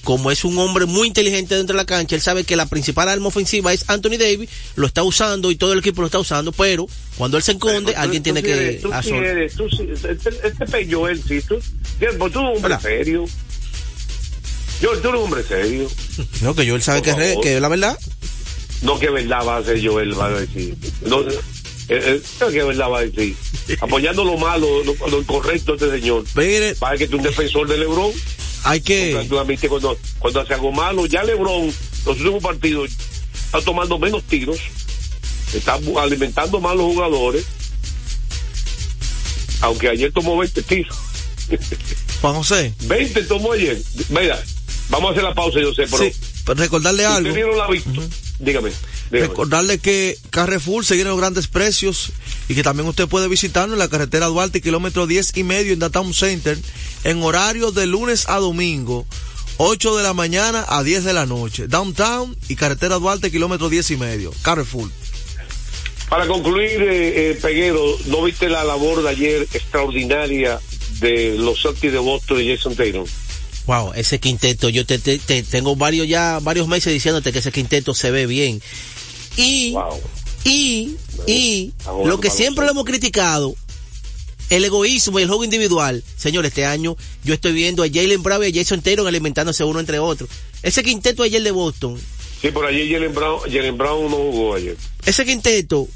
como 0.04 0.30
es 0.30 0.44
un 0.44 0.58
hombre 0.58 0.86
muy 0.86 1.08
inteligente 1.08 1.54
dentro 1.54 1.74
de 1.74 1.78
la 1.82 1.86
cancha, 1.86 2.14
él 2.16 2.22
sabe 2.22 2.44
que 2.44 2.56
la 2.56 2.66
principal 2.66 3.08
arma 3.08 3.28
ofensiva 3.28 3.72
es 3.72 3.84
Anthony 3.88 4.16
Davis, 4.18 4.48
lo 4.76 4.86
está 4.86 5.02
usando 5.02 5.50
y 5.50 5.56
todo 5.56 5.72
el 5.72 5.80
equipo 5.80 6.00
lo 6.02 6.06
está 6.06 6.18
usando, 6.18 6.52
pero 6.52 6.86
cuando 7.16 7.36
él 7.36 7.42
se 7.42 7.52
esconde, 7.52 7.92
Tú- 7.92 7.98
alguien 7.98 8.22
tú 8.22 8.24
tiene 8.32 8.42
que 8.42 8.78
Tú 8.82 8.88
sí 8.88 8.94
asol- 9.10 9.24
eres, 9.24 9.54
tú 9.54 9.68
sí- 9.68 9.88
este, 9.92 10.30
este 10.46 10.66
pello 10.66 11.08
él, 11.08 11.22
sí. 11.26 11.40
Tú, 11.42 11.58
pues 11.98 12.16
tú 12.18 12.24
eres 12.24 12.36
un 12.36 12.46
hombre 12.46 12.64
Hola. 12.64 12.80
serio. 12.80 13.24
Yo, 14.80 14.90
tú 14.98 15.08
eres 15.10 15.20
un 15.20 15.24
hombre 15.26 15.42
serio. 15.42 15.88
No, 16.40 16.54
que 16.54 16.64
yo 16.64 16.74
él 16.76 16.82
sabe 16.82 17.02
que 17.02 17.10
es, 17.10 17.16
re- 17.16 17.36
que 17.42 17.56
es 17.56 17.60
la 17.60 17.68
verdad. 17.68 17.98
No 18.82 18.98
que 18.98 19.10
verdad 19.10 19.46
va 19.46 19.58
a 19.58 19.64
ser 19.64 19.84
Joel, 19.86 20.18
va 20.18 20.28
a 20.28 20.30
decir. 20.40 20.74
No, 21.04 21.20
eh, 21.20 21.34
eh, 21.88 22.22
que 22.38 22.62
verdad 22.62 22.88
va 22.88 23.00
a 23.00 23.02
decir. 23.02 23.36
Apoyando 23.80 24.24
lo 24.24 24.38
malo, 24.38 24.82
lo, 24.82 24.94
lo 25.08 25.18
incorrecto 25.20 25.76
de 25.76 25.86
este 25.86 26.00
señor. 26.00 26.24
Mire, 26.34 26.74
Va 26.82 26.90
a 26.92 26.96
que 26.96 27.06
tú 27.08 27.18
un 27.18 27.22
defensor 27.22 27.68
de 27.68 27.76
LeBron. 27.76 28.10
Hay 28.64 28.80
que... 28.80 29.12
Cuando, 29.68 29.98
cuando 30.18 30.40
hace 30.40 30.54
algo 30.54 30.72
malo, 30.72 31.06
ya 31.06 31.22
LeBron, 31.22 31.66
los 32.06 32.16
últimos 32.18 32.42
partidos, 32.42 32.90
está 33.32 33.60
tomando 33.62 33.98
menos 33.98 34.22
tiros, 34.24 34.58
está 35.52 35.78
alimentando 36.02 36.60
más 36.60 36.76
los 36.76 36.86
jugadores. 36.86 37.44
Aunque 39.62 39.88
ayer 39.88 40.12
tomó 40.12 40.38
20 40.38 40.62
tiros. 40.62 40.96
Juan 42.20 42.34
José, 42.34 42.72
20 42.82 43.22
tomó 43.24 43.52
ayer. 43.52 43.78
Mira, 44.08 44.42
vamos 44.88 45.08
a 45.08 45.12
hacer 45.12 45.24
la 45.24 45.34
pausa, 45.34 45.60
yo 45.60 45.74
sé, 45.74 45.86
pero. 45.90 46.04
sí, 46.04 46.12
recordarle 46.46 47.04
algo. 47.04 47.18
¿Ustedes 47.18 47.34
vieron 47.34 47.58
la 47.58 47.68
victoria? 47.68 48.08
Dígame. 48.38 48.70
dígame. 48.70 48.99
Recordarle 49.10 49.78
que 49.78 50.16
Carrefour 50.30 50.84
sigue 50.84 51.02
en 51.02 51.08
los 51.08 51.18
grandes 51.18 51.48
precios 51.48 52.10
y 52.48 52.54
que 52.54 52.62
también 52.62 52.88
usted 52.88 53.08
puede 53.08 53.26
visitarnos 53.28 53.74
en 53.74 53.78
la 53.80 53.88
carretera 53.88 54.26
Duarte, 54.26 54.60
kilómetro 54.60 55.06
10 55.06 55.36
y 55.36 55.42
medio 55.42 55.72
en 55.72 55.78
Downtown 55.80 56.14
Center, 56.14 56.56
en 57.04 57.22
horario 57.22 57.72
de 57.72 57.86
lunes 57.86 58.26
a 58.28 58.36
domingo, 58.38 59.06
8 59.56 59.96
de 59.96 60.02
la 60.04 60.14
mañana 60.14 60.64
a 60.68 60.82
10 60.84 61.02
de 61.04 61.12
la 61.12 61.26
noche. 61.26 61.66
Downtown 61.66 62.36
y 62.48 62.54
carretera 62.56 62.96
Duarte, 62.96 63.30
kilómetro 63.32 63.68
10 63.68 63.90
y 63.90 63.96
medio. 63.96 64.32
Carrefour. 64.42 64.88
Para 66.08 66.26
concluir, 66.26 66.70
eh, 66.82 67.30
eh, 67.30 67.38
Peguero, 67.40 67.84
¿no 68.06 68.22
viste 68.24 68.48
la 68.48 68.64
labor 68.64 69.02
de 69.02 69.08
ayer 69.10 69.42
extraordinaria 69.52 70.60
de 71.00 71.36
los 71.38 71.62
Celtics 71.62 71.92
de 71.92 71.98
Boston 71.98 72.40
y 72.40 72.48
Jason 72.56 72.74
Taylor? 72.74 73.06
Wow, 73.66 73.92
ese 73.94 74.18
quinteto, 74.18 74.68
yo 74.70 74.84
te, 74.84 74.98
te- 74.98 75.18
te- 75.18 75.44
tengo 75.44 75.76
varios 75.76 76.08
ya, 76.08 76.40
varios 76.42 76.66
meses 76.66 76.92
diciéndote 76.92 77.32
que 77.32 77.38
ese 77.38 77.52
quinteto 77.52 77.94
se 77.94 78.10
ve 78.10 78.26
bien. 78.26 78.60
Y, 79.36 79.72
Wow. 79.72 80.00
y, 80.44 80.96
y, 81.26 81.72
lo 82.04 82.20
que 82.20 82.30
siempre 82.30 82.64
lo 82.64 82.72
hemos 82.72 82.84
criticado, 82.84 83.54
el 84.50 84.64
egoísmo 84.64 85.18
y 85.18 85.22
el 85.22 85.28
juego 85.28 85.44
individual. 85.44 86.02
Señor, 86.16 86.44
este 86.46 86.66
año 86.66 86.96
yo 87.24 87.34
estoy 87.34 87.52
viendo 87.52 87.82
a 87.82 87.86
Jalen 87.88 88.22
Bravo 88.22 88.44
y 88.44 88.48
a 88.48 88.62
Jason 88.62 88.82
Taylor 88.82 89.06
alimentándose 89.06 89.62
uno 89.64 89.78
entre 89.80 89.98
otros. 89.98 90.28
Ese 90.62 90.82
quinteto 90.82 91.22
ayer 91.22 91.42
de 91.42 91.50
Boston, 91.52 91.98
Sí, 92.42 92.50
por 92.50 92.64
ayer 92.64 92.90
Jalen 92.90 93.14
Brown, 93.14 93.40
Jalen 93.42 93.76
Brown 93.76 94.10
no 94.10 94.16
jugó 94.16 94.54
ayer. 94.54 94.74
ese 95.04 95.26
quinteto 95.26 95.86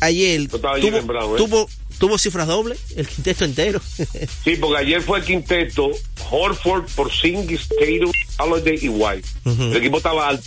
ayer 0.00 0.46
tuvo, 0.48 0.62
Jalen 0.68 1.06
Brown, 1.08 1.34
¿eh? 1.34 1.36
tuvo, 1.36 1.68
tuvo 1.98 2.18
cifras 2.18 2.46
dobles, 2.46 2.78
el 2.96 3.06
quinteto 3.08 3.44
entero. 3.44 3.80
Sí, 4.44 4.54
porque 4.60 4.78
ayer 4.78 5.02
fue 5.02 5.18
el 5.18 5.24
quinteto 5.24 5.90
Horford, 6.30 6.84
Porzingis, 6.94 7.68
Tatum, 7.68 8.12
Holiday 8.38 8.78
y 8.80 8.88
White. 8.88 9.28
Ujú. 9.44 9.62
El 9.64 9.76
equipo 9.76 9.96
estaba 9.98 10.28
alto. 10.28 10.44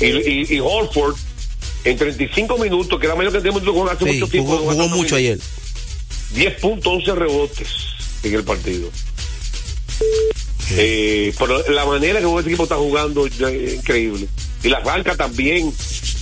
Y, 0.00 0.04
y, 0.06 0.56
y 0.56 0.60
Horford, 0.60 1.16
en 1.84 1.96
35 1.96 2.58
minutos, 2.58 2.98
que 2.98 3.06
era 3.06 3.14
menos 3.14 3.32
que 3.32 3.40
tenemos 3.40 3.62
con 3.62 3.88
hace 3.88 4.04
Sí, 4.04 4.12
mucho 4.18 4.28
tiempo. 4.30 4.56
jugó, 4.58 4.88
mucho 4.88 5.16
ayer. 5.16 5.38
10 6.34 6.60
puntos, 6.60 6.92
11 6.94 7.14
rebotes 7.14 7.68
en 8.22 8.34
el 8.34 8.44
partido. 8.44 8.90
Eh, 10.72 11.32
pero 11.38 11.62
la 11.68 11.84
manera 11.86 12.20
que 12.20 12.26
ese 12.26 12.48
equipo 12.48 12.64
está 12.64 12.76
jugando 12.76 13.26
es 13.26 13.40
eh, 13.40 13.74
increíble. 13.78 14.26
Y 14.62 14.68
la 14.68 14.80
banca 14.80 15.14
también, 15.16 15.72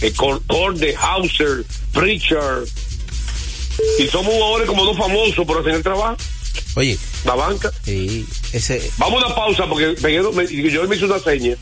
el 0.02 0.12
Corde, 0.14 0.94
Hauser, 1.00 1.64
Pritchard. 1.92 2.64
Y 3.98 4.06
somos 4.08 4.34
jugadores 4.34 4.68
como 4.68 4.84
dos 4.84 4.96
famosos 4.98 5.44
por 5.46 5.60
hacer 5.60 5.74
el 5.74 5.82
trabajo, 5.82 6.16
Oye, 6.76 6.98
la 7.24 7.34
banca. 7.34 7.72
sí, 7.84 8.26
ese, 8.52 8.90
Vamos 8.98 9.22
a 9.22 9.26
una 9.26 9.34
pausa 9.34 9.66
porque 9.68 9.94
me, 10.02 10.12
yo 10.12 10.32
me 10.32 10.44
hice 10.96 11.04
una 11.06 11.18
seña. 11.18 11.56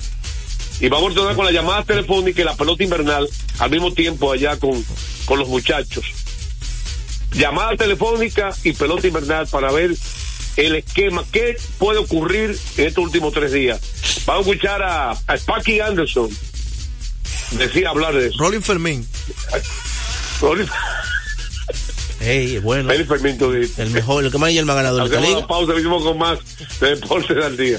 Y 0.83 0.89
vamos 0.89 1.07
a 1.07 1.09
retornar 1.11 1.37
con 1.37 1.45
la 1.45 1.53
llamada 1.53 1.85
telefónica 1.85 2.43
y 2.43 2.45
la 2.45 2.57
pelota 2.57 2.83
invernal 2.83 3.29
al 3.61 3.71
mismo 3.71 3.93
tiempo 3.93 4.33
allá 4.33 4.59
con, 4.59 4.85
con 5.27 5.39
los 5.39 5.49
muchachos. 5.49 6.05
Llamada 7.31 7.77
telefónica 7.77 8.51
y 8.65 8.73
pelota 8.73 9.07
invernal 9.07 9.47
para 9.47 9.71
ver 9.71 9.93
el 10.57 10.75
esquema, 10.75 11.25
qué 11.31 11.57
puede 11.79 12.01
ocurrir 12.01 12.59
en 12.77 12.87
estos 12.89 13.05
últimos 13.05 13.33
tres 13.33 13.53
días. 13.53 13.81
Vamos 14.27 14.45
a 14.45 14.51
escuchar 14.51 14.83
a, 14.83 15.12
a 15.12 15.35
Sparky 15.37 15.79
Anderson 15.79 16.29
decir 17.53 17.87
hablar 17.87 18.15
de 18.15 18.27
eso. 18.27 18.39
Rolling 18.39 18.61
Fermín. 18.61 19.07
hey, 22.19 22.57
es 22.57 22.62
bueno. 22.62 22.93
Fermín. 23.07 23.39
El 23.79 23.91
mejor, 23.91 24.25
el 24.25 24.33
que 24.33 24.39
más 24.39 24.51
y 24.51 24.59
el 24.59 24.67
más 24.67 24.75
ganador 24.75 25.03
Hacemos 25.03 25.31
una 25.31 25.47
pausa, 25.47 25.75
venimos 25.75 26.03
con 26.03 26.19
más 26.19 26.41
de 26.81 26.97
Deportes 26.97 27.45
al 27.45 27.57
Día. 27.57 27.79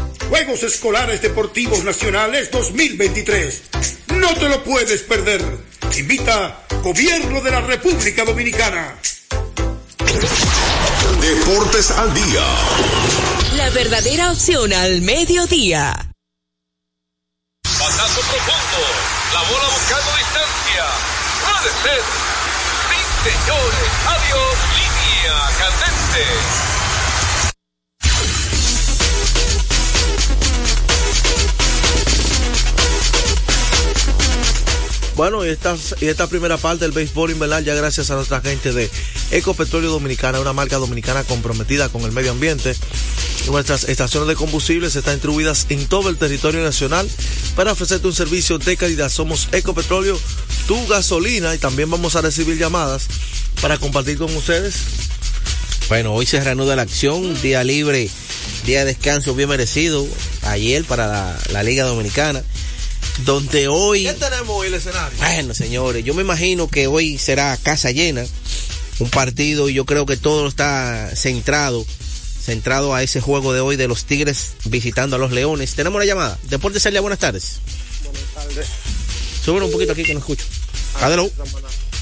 Juegos 0.31 0.63
Escolares 0.63 1.21
Deportivos 1.21 1.83
Nacionales 1.83 2.49
2023. 2.51 3.63
No 4.15 4.33
te 4.35 4.47
lo 4.47 4.63
puedes 4.63 5.01
perder. 5.01 5.41
Invita 5.97 6.63
Gobierno 6.81 7.41
de 7.41 7.51
la 7.51 7.59
República 7.59 8.23
Dominicana. 8.23 8.95
Deportes 11.19 11.91
al 11.91 12.13
día. 12.13 12.45
La 13.57 13.71
verdadera 13.71 14.31
opción 14.31 14.71
al 14.71 15.01
mediodía. 15.01 16.13
Pasazo 17.63 18.21
profundo. 18.21 18.87
La 19.33 19.41
bola 19.41 19.67
buscando 19.67 20.11
distancia. 20.15 20.85
Puede 21.43 21.71
ser. 21.83 22.01
Sí, 22.87 23.29
señores. 23.29 23.91
Adiós. 24.07 24.55
Línea 24.79 25.35
candente. 25.59 26.70
Bueno, 35.15 35.45
y 35.45 35.49
esta, 35.49 35.75
y 35.99 36.05
esta 36.05 36.27
primera 36.27 36.57
parte 36.57 36.85
del 36.85 36.93
béisbol 36.93 37.31
invernal 37.31 37.63
ya 37.63 37.75
gracias 37.75 38.09
a 38.09 38.15
nuestra 38.15 38.41
gente 38.41 38.71
de 38.71 38.89
Ecopetróleo 39.31 39.91
Dominicana, 39.91 40.39
una 40.39 40.53
marca 40.53 40.77
dominicana 40.77 41.23
comprometida 41.23 41.89
con 41.89 42.03
el 42.03 42.11
medio 42.11 42.31
ambiente. 42.31 42.75
Nuestras 43.47 43.85
estaciones 43.85 44.29
de 44.29 44.35
combustibles 44.35 44.95
están 44.95 45.15
distribuidas 45.15 45.65
en 45.69 45.85
todo 45.87 46.09
el 46.09 46.17
territorio 46.17 46.63
nacional 46.63 47.09
para 47.55 47.73
ofrecerte 47.73 48.07
un 48.07 48.13
servicio 48.13 48.57
de 48.57 48.77
calidad. 48.77 49.09
Somos 49.09 49.49
Ecopetróleo, 49.51 50.17
tu 50.67 50.87
gasolina 50.87 51.53
y 51.53 51.57
también 51.57 51.89
vamos 51.89 52.15
a 52.15 52.21
recibir 52.21 52.57
llamadas 52.57 53.07
para 53.61 53.77
compartir 53.77 54.17
con 54.17 54.35
ustedes. 54.35 54.75
Bueno, 55.89 56.13
hoy 56.13 56.25
se 56.25 56.39
reanuda 56.39 56.75
la 56.77 56.83
acción, 56.83 57.39
día 57.41 57.63
libre, 57.65 58.09
día 58.65 58.79
de 58.79 58.93
descanso 58.93 59.35
bien 59.35 59.49
merecido, 59.49 60.07
ayer 60.43 60.85
para 60.85 61.07
la, 61.07 61.37
la 61.51 61.63
Liga 61.63 61.83
Dominicana, 61.83 62.43
donde 63.19 63.67
hoy... 63.67 64.03
¿Qué 64.03 64.13
tenemos 64.13 64.49
hoy 64.49 64.67
el 64.67 64.73
escenario? 64.75 65.17
Bueno, 65.17 65.53
señores, 65.53 66.03
yo 66.03 66.13
me 66.13 66.21
imagino 66.21 66.67
que 66.67 66.87
hoy 66.87 67.17
será 67.17 67.57
casa 67.57 67.91
llena, 67.91 68.25
un 68.99 69.09
partido 69.09 69.69
y 69.69 69.73
yo 69.73 69.85
creo 69.85 70.05
que 70.05 70.17
todo 70.17 70.47
está 70.47 71.09
centrado 71.15 71.85
centrado 72.41 72.95
a 72.95 73.03
ese 73.03 73.21
juego 73.21 73.53
de 73.53 73.59
hoy 73.59 73.75
de 73.75 73.87
los 73.87 74.05
Tigres 74.05 74.53
visitando 74.65 75.15
a 75.15 75.19
los 75.19 75.31
Leones. 75.31 75.75
Tenemos 75.75 75.97
una 75.97 76.05
llamada. 76.05 76.37
Deportes 76.49 76.81
Celia, 76.83 76.99
buenas 76.99 77.19
tardes. 77.19 77.59
Buenas 78.03 78.23
tardes. 78.33 78.67
Súbelo 79.45 79.67
un 79.67 79.71
poquito 79.71 79.91
aquí 79.93 80.03
que 80.03 80.13
no 80.13 80.19
escucho. 80.19 80.45
Adelante. 80.99 81.33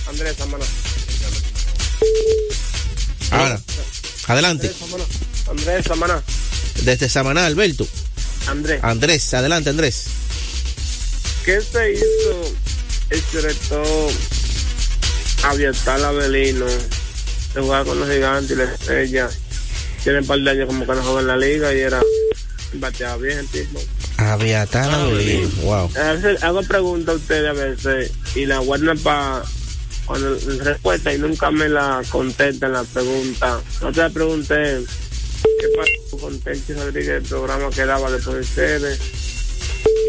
Andrés 0.07 0.35
Samaná. 0.37 0.65
Ahora. 3.31 3.61
Adelante. 4.27 4.71
Andrés 5.49 5.85
Samaná. 5.85 6.23
Desde 6.83 7.09
Samaná, 7.09 7.45
Alberto. 7.45 7.87
Andrés. 8.47 8.83
Andrés, 8.83 9.33
adelante 9.33 9.69
Andrés. 9.69 10.05
¿Qué 11.49 11.61
se 11.61 11.93
hizo 11.93 12.55
el 13.09 13.23
director 13.31 14.11
Aviatal 15.45 16.05
Avelino 16.05 16.67
de 16.67 17.61
jugar 17.61 17.85
con 17.87 17.99
los 17.99 18.07
gigantes 18.07 18.51
y 18.51 18.55
la 18.55 18.65
estrella? 18.65 19.29
Tiene 20.03 20.19
un 20.19 20.27
par 20.27 20.39
de 20.41 20.51
años 20.51 20.67
como 20.67 20.85
que 20.85 20.93
no 20.93 21.01
juega 21.01 21.21
en 21.21 21.27
la 21.27 21.37
liga 21.37 21.73
y 21.73 21.79
era 21.79 22.03
bateaba 22.73 23.17
bien 23.17 23.39
el 23.39 23.47
tipo. 23.47 23.79
Aviatal 24.17 24.93
Avelino, 24.93 25.49
wow. 25.63 25.89
A 25.97 26.13
veces 26.13 26.43
hago 26.43 26.61
preguntas 26.61 27.15
a 27.15 27.17
ustedes 27.17 27.49
a 27.49 27.53
veces 27.53 28.11
y 28.35 28.45
la 28.45 28.59
guardan 28.59 28.99
para 28.99 29.41
cuando 30.05 30.37
respuesta 30.59 31.11
y 31.11 31.17
nunca 31.17 31.49
me 31.49 31.67
la 31.67 32.03
contestan 32.09 32.73
la 32.73 32.83
pregunta. 32.83 33.59
No 33.81 33.91
te 33.91 34.07
pregunté 34.11 34.83
qué 35.41 35.67
pasó 35.75 36.17
con 36.21 36.39
Tenchi 36.41 36.73
Rodríguez 36.73 37.23
el 37.23 37.23
programa 37.23 37.71
que 37.71 37.85
daba 37.87 38.11
después 38.11 38.35
de 38.35 38.41
ustedes. 38.41 38.99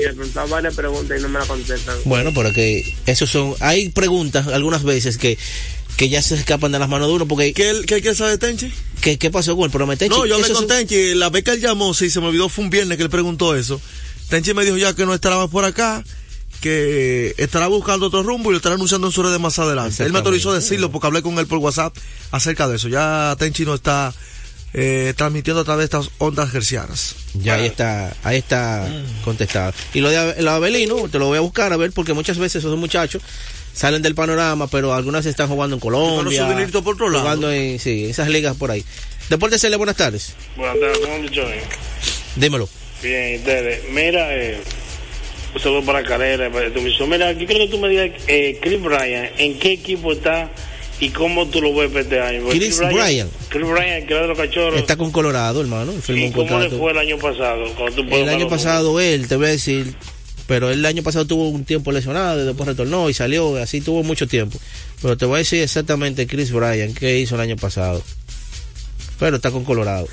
Y 0.01 0.05
le 0.05 0.15
preguntaba 0.15 0.47
varias 0.47 0.75
preguntas 0.75 1.19
y 1.19 1.23
no 1.23 1.29
me 1.29 1.39
la 1.39 1.47
contestan. 1.47 1.97
Bueno, 2.05 2.33
pero 2.35 2.53
que 2.53 2.95
esos 3.07 3.31
son, 3.31 3.55
hay 3.61 3.91
preguntas 3.91 4.47
algunas 4.49 4.83
veces 4.83 5.19
que 5.19 5.39
que 5.97 6.09
ya 6.09 6.23
se 6.23 6.35
escapan 6.35 6.73
de 6.73 6.79
las 6.79 6.89
manos 6.89 7.09
de 7.09 7.15
uno 7.15 7.29
porque 7.29 7.53
¿Qué, 7.53 7.83
qué, 7.87 8.01
qué 8.01 8.15
sabe 8.15 8.39
Tenchi? 8.39 8.73
¿qué, 9.03 9.19
qué 9.19 9.31
pasó 9.31 9.55
con 9.55 9.67
el 9.67 9.71
programa 9.71 9.93
de 9.93 9.99
Tenchi? 9.99 10.17
No, 10.17 10.25
yo 10.25 10.37
hablé 10.37 10.49
con 10.49 10.67
Tenchi, 10.67 11.15
la 11.15 11.29
vez 11.29 11.45
que 11.45 11.51
él 11.51 11.61
llamó, 11.61 11.93
sí, 11.93 12.09
se 12.09 12.21
me 12.21 12.29
olvidó, 12.29 12.49
fue 12.49 12.65
un 12.65 12.71
viernes 12.71 12.97
que 12.97 13.05
él 13.05 13.11
preguntó 13.11 13.55
eso. 13.55 13.79
Tenchi 14.31 14.55
me 14.55 14.65
dijo 14.65 14.79
ya 14.79 14.95
que 14.95 15.05
no 15.05 15.13
estará 15.13 15.37
más 15.37 15.51
por 15.51 15.67
acá, 15.67 16.03
que 16.63 17.35
estará 17.37 17.67
buscando 17.67 18.07
otro 18.07 18.23
rumbo 18.23 18.49
y 18.49 18.53
lo 18.53 18.57
estará 18.57 18.77
anunciando 18.77 19.09
en 19.09 19.13
sus 19.13 19.25
redes 19.25 19.41
más 19.41 19.59
adelante. 19.59 20.03
Él 20.03 20.13
me 20.13 20.19
autorizó 20.21 20.53
a 20.53 20.55
decirlo 20.55 20.91
porque 20.91 21.07
hablé 21.07 21.21
con 21.21 21.39
él 21.39 21.47
por 21.47 21.59
WhatsApp 21.59 21.95
acerca 22.31 22.67
de 22.67 22.77
eso. 22.77 22.89
Ya 22.89 23.37
Tenchi 23.39 23.67
no 23.67 23.75
está 23.75 24.15
eh, 24.73 25.15
transmitiendo 25.17 25.63
a 25.63 25.65
través 25.65 25.81
de 25.81 25.97
estas 25.97 26.13
ondas 26.19 26.51
gercianas. 26.51 27.17
Ya 27.35 27.55
ahí 27.55 27.67
está, 27.67 28.15
ahí 28.23 28.39
está 28.39 28.87
contestado. 29.25 29.73
Y 29.95 30.01
lo 30.01 30.11
de 30.11 30.43
lo 30.43 30.51
de 30.51 30.57
Abelino, 30.57 31.09
te 31.09 31.19
lo 31.19 31.27
voy 31.27 31.39
a 31.39 31.41
buscar 31.41 31.73
a 31.73 31.77
ver, 31.77 31.93
porque 31.93 32.13
muchas 32.13 32.39
veces 32.39 32.57
esos 32.57 32.79
muchachos 32.79 33.23
salen 33.73 34.03
del 34.03 34.15
panorama, 34.15 34.67
pero 34.69 34.93
algunas 34.93 35.27
están 35.27 35.49
jugando 35.49 35.77
en 35.77 35.81
Colombia. 35.81 36.43
su 36.45 36.49
dinerito 36.49 36.83
por 36.83 36.95
otro 36.95 37.09
lado. 37.09 37.23
Jugando 37.23 37.53
en, 37.53 37.79
sí, 37.79 38.05
esas 38.05 38.29
ligas 38.29 38.57
por 38.57 38.71
ahí. 38.71 38.85
Deportes 39.29 39.61
Celia, 39.61 39.77
buenas 39.77 39.97
tardes. 39.97 40.35
Buenas 40.57 40.79
tardes, 40.81 40.99
¿cómo 40.99 41.25
estás? 41.25 41.47
Dímelo. 42.37 42.69
Bien, 43.03 43.39
ustedes. 43.39 43.83
Mira, 43.91 44.37
eh, 44.37 44.61
un 45.55 45.61
saludo 45.61 45.85
para 45.85 46.03
Carrera, 46.03 46.51
para 46.51 46.73
tu 46.73 46.81
misión. 46.81 47.09
Mira, 47.09 47.33
yo 47.33 47.47
quiero 47.47 47.65
que 47.65 47.71
tú 47.71 47.79
me 47.79 47.89
digas, 47.89 48.11
eh, 48.27 48.59
Chris 48.61 48.81
Bryan, 48.81 49.31
¿en 49.39 49.59
qué 49.59 49.73
equipo 49.73 50.13
está 50.13 50.51
y 51.01 51.09
cómo 51.09 51.49
tú 51.49 51.63
lo 51.63 51.75
ves 51.75 51.89
para 51.89 52.01
este 52.03 52.21
año? 52.21 52.43
Porque 52.45 52.59
Chris 52.59 52.79
Bryan. 52.79 53.29
Chris 53.49 53.67
Bryan, 53.67 54.07
que 54.07 54.13
era 54.13 54.23
de 54.23 54.29
los 54.29 54.39
cachorros. 54.39 54.79
Está 54.79 54.97
con 54.97 55.11
Colorado, 55.11 55.63
hermano. 55.63 55.93
Él 55.93 56.03
firmó 56.03 56.23
¿Y 56.23 56.27
un 56.27 56.33
cómo 56.33 56.61
le 56.61 56.71
fue 56.71 56.93
el 56.93 56.99
año 56.99 57.19
pasado? 57.19 57.65
Tú 57.97 58.03
El 58.03 58.29
año 58.29 58.49
pasado 58.49 59.01
él, 59.01 59.27
te 59.27 59.37
voy 59.37 59.47
a 59.47 59.51
decir, 59.51 59.95
pero 60.47 60.71
él 60.71 60.81
el 60.81 60.87
año 60.87 61.03
pasado 61.03 61.27
tuvo 61.27 61.49
un 61.49 61.65
tiempo 61.65 61.91
lesionado, 61.91 62.43
y 62.43 62.47
después 62.47 62.69
retornó 62.69 63.09
y 63.09 63.15
salió, 63.15 63.57
así 63.57 63.81
tuvo 63.81 64.03
mucho 64.03 64.29
tiempo. 64.29 64.59
Pero 65.01 65.17
te 65.17 65.25
voy 65.25 65.37
a 65.37 65.39
decir 65.39 65.63
exactamente 65.63 66.27
Chris 66.27 66.53
Bryan, 66.53 66.93
qué 66.93 67.19
hizo 67.19 67.35
el 67.35 67.41
año 67.41 67.57
pasado. 67.57 68.03
Pero 69.19 69.37
está 69.37 69.51
con 69.51 69.65
Colorado. 69.65 70.07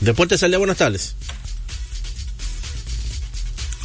Deportes 0.00 0.42
al 0.42 0.50
día, 0.50 0.58
buenas 0.58 0.78
tardes. 0.78 1.16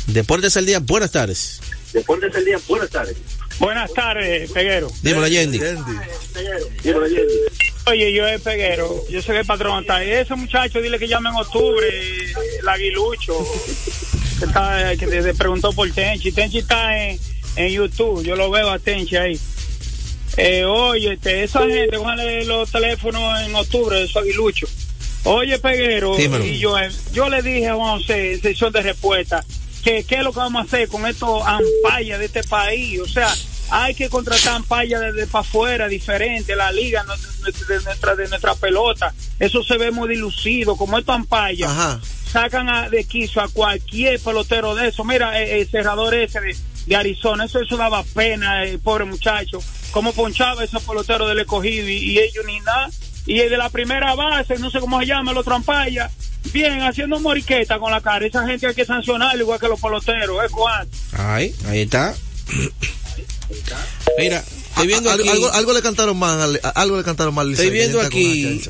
Deportes 0.07 0.55
al 0.55 0.65
día, 0.65 0.79
buenas 0.79 1.11
tardes. 1.11 1.59
Deportes 1.93 2.33
el 2.35 2.45
día, 2.45 2.59
buenas 2.67 2.89
tardes. 2.89 3.17
Buenas 3.59 3.93
tardes, 3.93 4.51
Peguero. 4.51 4.87
Dímelo, 5.01 5.27
Yendi. 5.27 5.59
Oye, 7.87 8.13
yo 8.13 8.27
es 8.27 8.41
Peguero, 8.41 9.03
yo 9.09 9.21
soy 9.21 9.37
el 9.37 9.45
patrón. 9.45 9.81
Está. 9.81 9.97
ahí. 9.97 10.11
Ese 10.11 10.35
muchacho, 10.35 10.81
dile 10.81 10.99
que 10.99 11.07
llame 11.07 11.29
en 11.29 11.35
octubre, 11.35 11.87
el 12.61 12.67
aguilucho, 12.69 13.33
que, 14.39 14.45
está, 14.45 14.95
que 14.97 15.07
te- 15.07 15.21
te 15.23 15.33
preguntó 15.33 15.73
por 15.73 15.89
Tenchi. 15.91 16.31
Tenchi 16.31 16.59
está 16.59 16.97
en, 17.09 17.19
en 17.55 17.71
YouTube, 17.71 18.23
yo 18.23 18.35
lo 18.35 18.49
veo 18.51 18.69
a 18.69 18.79
Tenchi 18.79 19.15
ahí. 19.17 19.39
Eh, 20.37 20.63
oye, 20.65 21.13
este, 21.13 21.43
esa 21.43 21.61
gente, 21.67 21.97
póngale 21.97 22.45
los 22.45 22.71
teléfonos 22.71 23.41
en 23.41 23.55
octubre, 23.55 24.03
esos 24.03 24.17
aguiluchos. 24.21 24.69
Oye, 25.23 25.57
Peguero, 25.59 26.15
Dímelo. 26.15 26.45
y 26.45 26.59
yo, 26.59 26.75
yo 27.11 27.27
le 27.27 27.41
dije 27.41 27.67
a 27.69 27.75
Juan 27.75 27.97
José, 27.99 28.33
en 28.33 28.41
sesión 28.41 28.71
de 28.71 28.81
respuesta, 28.83 29.43
que 29.83 30.03
qué 30.03 30.15
es 30.15 30.23
lo 30.23 30.31
que 30.31 30.39
vamos 30.39 30.61
a 30.61 30.65
hacer 30.65 30.87
con 30.87 31.05
estos 31.07 31.41
ampallas 31.45 32.19
de 32.19 32.25
este 32.25 32.43
país. 32.43 32.99
O 33.01 33.07
sea, 33.07 33.33
hay 33.71 33.93
que 33.95 34.09
contratar 34.09 34.55
ampallas 34.55 35.01
desde 35.01 35.27
para 35.27 35.41
afuera, 35.41 35.87
diferente, 35.87 36.55
la 36.55 36.71
liga 36.71 37.03
no- 37.03 37.15
de, 37.15 37.79
nuestra, 37.83 38.15
de 38.15 38.27
nuestra 38.27 38.55
pelota. 38.55 39.13
Eso 39.39 39.63
se 39.63 39.77
ve 39.77 39.91
muy 39.91 40.09
dilucido, 40.09 40.75
como 40.75 40.97
estos 40.97 41.15
ampallas 41.15 41.69
Ajá. 41.69 41.99
sacan 42.31 42.69
a- 42.69 42.89
de 42.89 43.03
quiso 43.05 43.41
a 43.41 43.47
cualquier 43.49 44.19
pelotero 44.19 44.75
de 44.75 44.89
eso. 44.89 45.03
Mira, 45.03 45.39
eh, 45.41 45.61
el 45.61 45.69
cerrador 45.69 46.13
ese 46.15 46.39
de, 46.41 46.55
de 46.85 46.95
Arizona, 46.95 47.45
eso, 47.45 47.59
eso 47.61 47.77
daba 47.77 48.03
pena, 48.03 48.63
el 48.63 48.79
pobre 48.79 49.05
muchacho. 49.05 49.59
Cómo 49.91 50.13
ponchaba 50.13 50.63
esos 50.63 50.83
peloteros 50.83 51.27
del 51.29 51.39
escogido 51.39 51.87
y, 51.87 51.97
y 51.97 52.19
ellos 52.19 52.45
ni 52.45 52.59
nada. 52.59 52.89
Y 53.25 53.39
el 53.41 53.49
de 53.49 53.57
la 53.57 53.69
primera 53.69 54.15
base, 54.15 54.57
no 54.57 54.71
sé 54.71 54.79
cómo 54.79 54.99
se 54.99 55.05
llama, 55.07 55.31
el 55.31 55.37
otro 55.37 55.55
ampalla. 55.55 56.09
Bien, 56.53 56.81
haciendo 56.81 57.19
moriqueta 57.19 57.77
con 57.77 57.91
la 57.91 58.01
cara. 58.01 58.25
Esa 58.25 58.47
gente 58.47 58.65
hay 58.65 58.73
que 58.73 58.85
sancionar 58.85 59.37
igual 59.37 59.59
que 59.59 59.67
los 59.67 59.79
peloteros, 59.79 60.43
¿eh, 60.43 60.47
Juan? 60.49 60.87
Ahí, 61.13 61.53
ahí 61.67 61.81
está. 61.81 62.15
Mira, 64.17 64.43
estoy 64.69 64.87
viendo 64.87 65.09
Algo- 65.11 65.23
aquí. 65.23 65.29
algo, 65.29 65.51
algo 65.51 65.73
le 65.73 65.81
cantaron 65.81 66.17
mal, 66.17 66.41
al- 66.41 66.61
algo 66.75 66.97
le 66.97 67.03
cantaron 67.03 67.33
mal. 67.33 67.51
Estoy 67.51 67.69
viendo 67.69 68.01
aquí. 68.01 68.61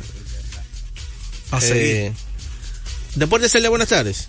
A 1.52 1.60
eh, 1.64 2.14
Deportes 3.16 3.52
Celia, 3.52 3.70
buenas 3.70 3.90
tardes. 3.90 4.28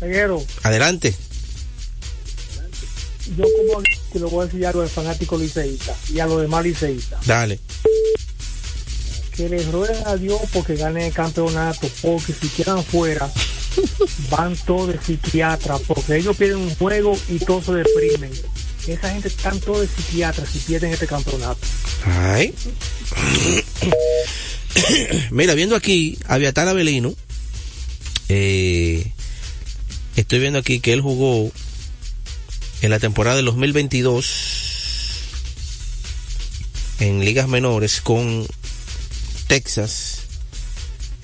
Peguero, 0.00 0.44
Adelante. 0.62 1.14
yo 3.36 3.44
como 3.44 3.82
te 4.12 4.18
lo 4.20 4.30
voy 4.30 4.42
a 4.42 4.46
decir 4.46 4.66
algo 4.66 4.82
de 4.82 4.88
fanático 4.88 5.36
liceísta 5.36 5.94
y 6.12 6.18
a 6.20 6.26
los 6.26 6.40
demás 6.40 6.64
liceístas. 6.64 7.24
Dale. 7.26 7.58
Que 9.36 9.48
les 9.48 9.66
rueguen 9.70 10.04
a 10.06 10.16
Dios 10.16 10.40
porque 10.52 10.74
ganen 10.76 11.04
el 11.04 11.12
campeonato, 11.12 11.88
porque 12.02 12.32
si 12.32 12.48
quedan 12.48 12.82
fuera, 12.84 13.30
van 14.30 14.56
todos 14.56 14.88
de 14.88 15.00
psiquiatra, 15.00 15.78
porque 15.86 16.16
ellos 16.16 16.36
pierden 16.36 16.58
un 16.58 16.74
juego 16.74 17.18
y 17.28 17.38
todos 17.38 17.66
se 17.66 17.72
deprimen. 17.72 18.30
Esa 18.86 19.10
gente 19.10 19.28
están 19.28 19.60
todos 19.60 19.82
de 19.82 19.88
psiquiatra 19.88 20.46
si 20.46 20.58
pierden 20.60 20.92
este 20.92 21.06
campeonato. 21.06 21.60
Ay. 22.04 22.54
Mira, 25.30 25.54
viendo 25.54 25.76
aquí, 25.76 26.18
Aviatar 26.26 26.68
Avelino, 26.68 27.14
eh, 28.28 29.12
estoy 30.16 30.38
viendo 30.38 30.58
aquí 30.58 30.80
que 30.80 30.92
él 30.92 31.00
jugó 31.00 31.50
en 32.80 32.90
la 32.90 32.98
temporada 32.98 33.36
del 33.36 33.46
2022 33.46 34.58
en 37.00 37.24
ligas 37.24 37.48
menores 37.48 38.00
con 38.00 38.46
Texas 39.46 40.22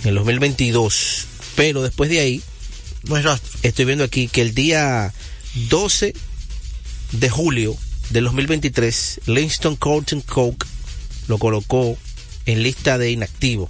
en 0.02 0.10
el 0.10 0.14
2022, 0.16 1.26
pero 1.56 1.82
después 1.82 2.10
de 2.10 2.20
ahí 2.20 2.42
No 3.08 3.16
es 3.16 3.24
rastro. 3.24 3.58
estoy 3.62 3.84
viendo 3.84 4.04
aquí 4.04 4.28
que 4.28 4.40
el 4.42 4.54
día 4.54 5.12
12 5.68 6.14
de 7.12 7.30
julio 7.30 7.76
del 8.10 8.24
2023, 8.24 9.20
Livingston 9.26 9.76
Colton 9.76 10.20
Coke 10.22 10.66
lo 11.28 11.38
colocó 11.38 11.96
en 12.46 12.62
lista 12.62 12.98
de 12.98 13.10
inactivo. 13.10 13.68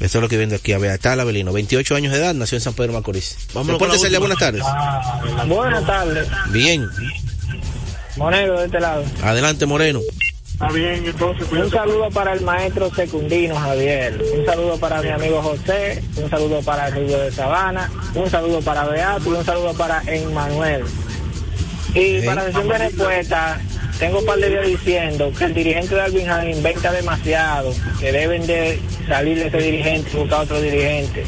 Esto 0.00 0.18
es 0.18 0.22
lo 0.22 0.28
que 0.28 0.38
viendo 0.38 0.56
aquí. 0.56 0.72
A 0.72 0.78
Beatal 0.78 1.20
Avelino, 1.20 1.52
28 1.52 1.94
años 1.94 2.12
de 2.12 2.18
edad, 2.18 2.34
nació 2.34 2.56
en 2.56 2.62
San 2.62 2.72
Pedro 2.74 2.94
Macorís. 2.94 3.36
Celia, 3.98 4.18
última. 4.18 4.18
buenas 4.20 4.38
tardes. 4.38 4.62
Buenas 5.46 5.86
tardes, 5.86 6.28
Bien, 6.50 6.88
Monero 8.16 8.58
de 8.58 8.66
este 8.66 8.80
lado. 8.80 9.04
adelante 9.22 9.66
Moreno. 9.66 10.00
Está 10.60 10.74
bien, 10.74 11.06
entonces. 11.06 11.50
Un 11.50 11.70
saludo 11.70 12.10
para 12.10 12.34
el 12.34 12.42
maestro 12.42 12.94
secundino 12.94 13.56
Javier. 13.56 14.22
Un 14.36 14.44
saludo 14.44 14.76
para 14.76 15.00
mi 15.00 15.08
amigo 15.08 15.40
José. 15.40 16.04
Un 16.22 16.28
saludo 16.28 16.60
para 16.60 16.88
el 16.88 16.96
Rubio 16.96 17.18
de 17.18 17.32
Sabana. 17.32 17.90
Un 18.14 18.28
saludo 18.28 18.60
para 18.60 18.84
Beato 18.84 19.24
y 19.24 19.36
un 19.38 19.44
saludo 19.46 19.72
para 19.72 20.02
Emmanuel. 20.06 20.84
Y 21.94 22.20
para 22.26 22.44
decir 22.44 22.62
de 22.64 22.76
respuesta, 22.76 23.58
tengo 23.98 24.18
un 24.18 24.26
par 24.26 24.36
de 24.36 24.50
días 24.50 24.66
diciendo 24.66 25.32
que 25.32 25.44
el 25.44 25.54
dirigente 25.54 25.94
de 25.94 26.02
Albingham 26.02 26.50
inventa 26.50 26.92
demasiado, 26.92 27.72
que 27.98 28.12
deben 28.12 28.46
de 28.46 28.78
salir 29.08 29.38
de 29.38 29.46
ese 29.46 29.56
dirigente 29.56 30.10
y 30.12 30.16
buscar 30.18 30.40
otro 30.40 30.60
dirigente. 30.60 31.24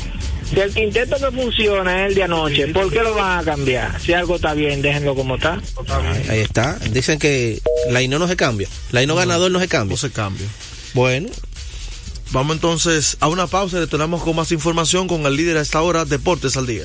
Si 0.53 0.61
el 0.61 0.75
quinteto 0.75 1.17
que 1.17 1.35
funciona 1.35 2.03
es 2.03 2.11
el 2.11 2.15
de 2.15 2.23
anoche, 2.25 2.69
¿por 2.69 2.91
qué 2.93 3.03
lo 3.03 3.15
van 3.15 3.41
a 3.41 3.45
cambiar? 3.45 3.99
Si 4.01 4.13
algo 4.13 4.37
está 4.37 4.53
bien, 4.53 4.83
déjenlo 4.83 5.15
como 5.15 5.37
está. 5.37 5.61
Ahí, 5.89 6.27
ahí 6.29 6.41
está. 6.41 6.79
Dicen 6.91 7.19
que 7.19 7.63
la 7.91 8.03
INO 8.03 8.19
no 8.19 8.29
se 8.29 8.37
cambia. 8.37 8.69
La 8.91 9.03
INO 9.03 9.15
ganador 9.15 9.51
no 9.51 9.61
se 9.61 9.69
cambia. 9.69 9.95
No 9.95 9.97
se 9.97 10.11
cambia. 10.11 10.47
Bueno, 10.93 11.31
Vamos 12.33 12.57
entonces 12.57 13.19
a 13.21 13.29
una 13.29 13.47
pausa 13.47 13.77
y 13.77 13.81
retornamos 13.81 14.23
con 14.23 14.35
más 14.35 14.53
información 14.53 15.07
con 15.07 15.27
el 15.27 15.37
líder 15.37 15.59
a 15.59 15.61
esta 15.61 15.83
hora, 15.83 16.07
Deportes 16.07 16.57
al 16.57 16.67
Día. 16.67 16.85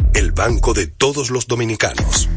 el 0.13 0.31
banco 0.31 0.73
de 0.73 0.87
todos 0.87 1.29
los 1.29 1.47
dominicanos. 1.47 2.27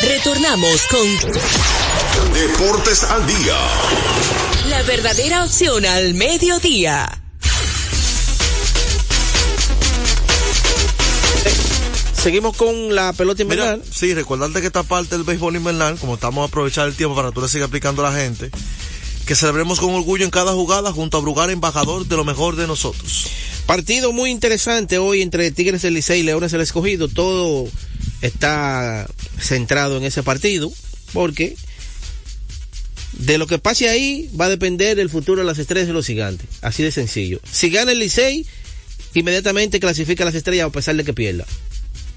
Retornamos 0.00 0.82
con 0.90 2.32
Deportes 2.32 3.04
al 3.04 3.26
día. 3.26 3.58
la 4.68 4.82
verdadera 4.82 5.44
opción 5.44 5.84
al 5.84 6.14
mediodía. 6.14 7.16
seguimos 12.14 12.54
con 12.54 12.94
la 12.94 13.12
pelota 13.14 13.44
Mira, 13.44 13.54
invernal. 13.64 13.82
sí, 13.90 14.12
recordarte 14.12 14.60
que 14.60 14.66
esta 14.66 14.82
parte 14.82 15.16
del 15.16 15.24
béisbol 15.24 15.56
invernal, 15.56 15.96
como 15.98 16.14
estamos 16.14 16.42
a 16.42 16.48
aprovechar 16.48 16.86
el 16.86 16.94
tiempo 16.94 17.16
para 17.16 17.28
que 17.28 17.34
tú 17.34 17.40
le 17.40 17.48
sigas 17.48 17.66
explicando 17.66 18.04
a 18.06 18.10
la 18.10 18.16
gente, 18.18 18.50
que 19.26 19.34
celebremos 19.34 19.80
con 19.80 19.94
orgullo 19.94 20.24
en 20.24 20.30
cada 20.30 20.52
jugada 20.52 20.92
junto 20.92 21.16
a 21.16 21.20
Brugar, 21.20 21.48
embajador 21.50 22.06
de 22.06 22.16
lo 22.16 22.24
mejor 22.24 22.56
de 22.56 22.66
nosotros. 22.66 23.26
Partido 23.70 24.12
muy 24.12 24.32
interesante 24.32 24.98
hoy 24.98 25.22
entre 25.22 25.52
Tigres 25.52 25.82
del 25.82 25.94
Licey 25.94 26.18
y 26.18 26.22
Leones 26.24 26.50
del 26.50 26.60
Escogido. 26.60 27.06
Todo 27.06 27.68
está 28.20 29.08
centrado 29.40 29.96
en 29.96 30.02
ese 30.02 30.24
partido 30.24 30.72
porque 31.12 31.54
de 33.12 33.38
lo 33.38 33.46
que 33.46 33.60
pase 33.60 33.88
ahí 33.88 34.28
va 34.38 34.46
a 34.46 34.48
depender 34.48 34.98
el 34.98 35.08
futuro 35.08 35.42
de 35.42 35.46
las 35.46 35.60
estrellas 35.60 35.86
de 35.86 35.92
los 35.92 36.04
gigantes. 36.04 36.48
Así 36.62 36.82
de 36.82 36.90
sencillo. 36.90 37.40
Si 37.48 37.70
gana 37.70 37.92
el 37.92 38.00
Licey, 38.00 38.44
inmediatamente 39.14 39.78
clasifica 39.78 40.24
a 40.24 40.26
las 40.26 40.34
estrellas 40.34 40.66
a 40.66 40.70
pesar 40.70 40.96
de 40.96 41.04
que 41.04 41.14
pierda. 41.14 41.46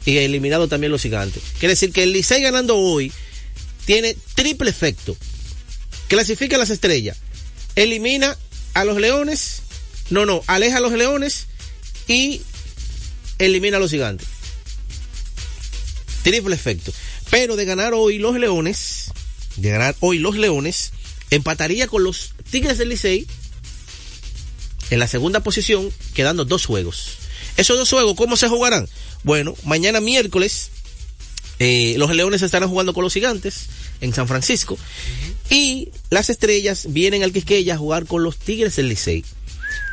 Y 0.08 0.18
eliminado 0.18 0.68
también 0.68 0.92
los 0.92 1.04
gigantes. 1.04 1.44
Quiere 1.60 1.74
decir 1.74 1.92
que 1.92 2.02
el 2.02 2.14
Licey 2.14 2.42
ganando 2.42 2.78
hoy 2.78 3.12
tiene 3.86 4.18
triple 4.34 4.72
efecto. 4.72 5.16
Clasifica 6.08 6.56
a 6.56 6.60
las 6.60 6.72
estrellas. 6.72 7.16
Elimina 7.76 8.36
a 8.74 8.86
los 8.86 9.00
leones. 9.00 9.63
No, 10.10 10.26
no, 10.26 10.44
aleja 10.48 10.78
a 10.78 10.82
los 10.82 10.94
leones 10.94 11.48
y 12.08 12.42
elimina 13.40 13.78
a 13.78 13.80
los 13.80 13.92
gigantes. 13.92 14.28
Triple 16.24 16.56
efecto. 16.56 16.92
Pero 17.30 17.56
de 17.56 17.66
ganar 17.66 17.94
hoy 17.94 18.20
los 18.20 18.38
leones, 18.38 19.12
de 19.56 19.70
ganar 19.70 19.96
hoy 20.00 20.20
los 20.20 20.36
leones, 20.38 20.92
empataría 21.32 21.88
con 21.88 22.04
los 22.04 22.34
Tigres 22.52 22.78
del 22.78 22.90
Licey 22.90 23.26
en 24.90 25.00
la 25.00 25.08
segunda 25.08 25.40
posición, 25.42 25.92
quedando 26.14 26.46
dos 26.46 26.66
juegos. 26.66 27.18
Esos 27.58 27.78
dos 27.78 27.90
juegos, 27.90 28.16
¿cómo 28.16 28.38
se 28.38 28.48
jugarán? 28.48 28.88
Bueno, 29.24 29.56
mañana 29.64 30.00
miércoles, 30.00 30.70
eh, 31.60 31.96
los 31.98 32.14
Leones 32.14 32.42
estarán 32.42 32.70
jugando 32.70 32.94
con 32.94 33.04
los 33.04 33.14
Gigantes 33.14 33.68
en 34.02 34.14
San 34.14 34.28
Francisco. 34.28 34.78
Y 35.50 35.90
las 36.10 36.30
estrellas 36.30 36.88
vienen 36.90 37.24
al 37.24 37.32
Quisqueya 37.32 37.76
a 37.76 37.78
jugar 37.78 38.06
con 38.06 38.24
los 38.24 38.38
Tigres 38.38 38.76
del 38.76 38.90
Licey. 38.90 39.24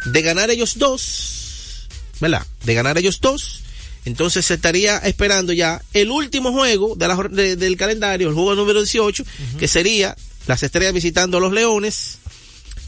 De 0.06 0.22
ganar 0.22 0.50
ellos 0.50 0.78
dos, 0.78 1.86
¿verdad? 2.20 2.46
De 2.64 2.74
ganar 2.74 2.96
ellos 2.98 3.20
dos, 3.20 3.60
entonces 4.04 4.46
se 4.46 4.54
estaría 4.54 4.96
esperando 4.98 5.52
ya 5.52 5.82
el 5.92 6.10
último 6.10 6.52
juego 6.52 6.94
de 6.96 7.08
la 7.08 7.16
de- 7.30 7.56
del 7.56 7.76
calendario, 7.76 8.28
el 8.28 8.34
juego 8.34 8.54
número 8.54 8.80
18, 8.80 9.24
que 9.58 9.68
sería 9.68 10.16
las 10.46 10.62
estrellas 10.62 10.94
visitando 10.94 11.36
a 11.36 11.40
los 11.40 11.52
Leones. 11.52 12.18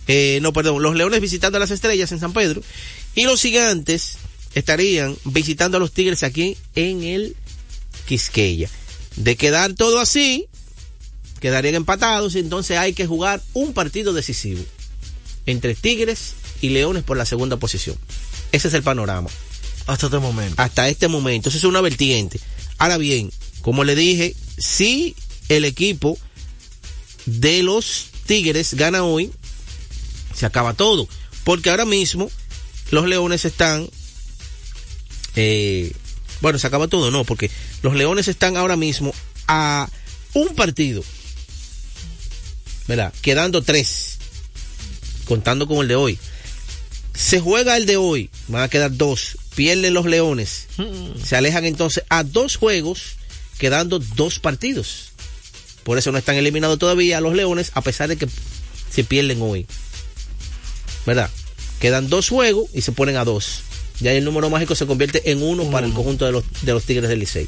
Eh, 0.09 0.39
no, 0.43 0.53
perdón, 0.53 0.83
los 0.83 0.97
Leones 0.97 1.21
visitando 1.21 1.57
a 1.59 1.61
las 1.61 1.71
estrellas 1.71 2.11
en 2.13 2.19
San 2.21 2.33
Pedro. 2.33 2.63
Y 3.15 3.25
los 3.25 3.41
Gigantes 3.43 4.17
estarían 4.55 5.17
visitando 5.25 5.77
a 5.77 5.81
los 5.81 5.93
Tigres 5.93 6.23
aquí 6.23 6.57
en 6.75 7.03
el 7.03 7.37
Quisqueya. 8.09 8.69
De 9.17 9.37
quedar 9.37 9.75
todo 9.75 10.01
así, 10.01 10.47
quedarían 11.41 11.75
empatados 11.75 12.35
y 12.35 12.39
entonces 12.39 12.79
hay 12.79 12.95
que 12.95 13.07
jugar 13.07 13.43
un 13.53 13.75
partido 13.75 14.13
decisivo 14.15 14.65
entre 15.47 15.75
Tigres 15.75 16.33
y 16.63 16.71
Leones 16.71 17.03
por 17.03 17.19
la 17.19 17.27
segunda 17.27 17.59
posición. 17.59 17.97
Ese 18.53 18.69
es 18.69 18.75
el 18.75 18.83
panorama. 18.83 19.29
Hasta 19.87 20.07
este 20.07 20.19
momento. 20.19 20.63
Hasta 20.63 20.89
este 20.89 21.09
momento. 21.09 21.51
Eso 21.51 21.59
es 21.59 21.65
una 21.65 21.83
vertiente. 21.83 22.41
Ahora 22.79 22.97
bien, 22.97 23.31
como 23.61 23.85
le 23.85 23.95
dije, 23.95 24.35
si 24.57 25.15
el 25.49 25.67
equipo 25.67 26.17
de 27.27 27.63
los 27.63 28.07
Tigres 28.27 28.75
gana 28.75 29.05
hoy, 29.05 29.31
se 30.35 30.47
acaba 30.47 30.73
todo. 30.73 31.09
Porque 31.45 31.71
ahora 31.71 31.85
mismo 31.85 32.31
los 32.91 33.07
Leones 33.07 33.45
están... 33.45 33.89
eh, 35.35 35.93
bueno, 36.41 36.59
se 36.59 36.67
acaba 36.67 36.89
todo, 36.89 37.11
no, 37.11 37.25
porque 37.25 37.51
los 37.83 37.95
Leones 37.95 38.29
están 38.29 38.57
ahora 38.57 38.77
mismo 38.77 39.13
a 39.49 39.89
un 40.35 40.55
partido. 40.55 41.03
¿Verdad? 42.87 43.13
Quedando 43.23 43.63
tres. 43.63 44.19
Contando 45.25 45.67
con 45.67 45.79
el 45.79 45.89
de 45.89 45.97
hoy. 45.97 46.19
Se 47.15 47.41
juega 47.41 47.77
el 47.77 47.87
de 47.87 47.97
hoy, 47.97 48.31
van 48.49 48.63
a 48.63 48.69
quedar 48.69 48.97
dos. 48.97 49.39
Pierden 49.55 49.95
los 49.95 50.07
Leones. 50.07 50.67
Se 51.23 51.37
alejan 51.37 51.65
entonces 51.65 52.05
a 52.09 52.25
dos 52.25 52.57
juegos, 52.57 53.17
quedando 53.59 53.99
dos 53.99 54.39
partidos. 54.39 55.13
Por 55.85 55.99
eso 55.99 56.13
no 56.13 56.19
están 56.19 56.37
eliminados 56.37 56.79
todavía 56.79 57.21
los 57.21 57.35
Leones, 57.35 57.71
a 57.75 57.83
pesar 57.83 58.09
de 58.09 58.17
que 58.17 58.29
se 58.91 59.05
pierden 59.05 59.43
hoy. 59.43 59.67
¿Verdad? 61.07 61.31
Quedan 61.81 62.09
dos 62.09 62.29
juegos 62.29 62.71
y 62.73 62.83
se 62.83 62.93
ponen 62.93 63.17
a 63.17 63.25
dos. 63.25 63.63
Ya 64.01 64.13
el 64.13 64.25
número 64.25 64.51
mágico 64.51 64.75
se 64.75 64.87
convierte 64.87 65.31
en 65.31 65.43
uno 65.43 65.71
para 65.71 65.87
el 65.87 65.93
conjunto 65.93 66.25
de 66.25 66.33
los, 66.33 66.45
de 66.63 66.73
los 66.73 66.85
Tigres 66.85 67.09
del 67.09 67.19
Licey. 67.19 67.47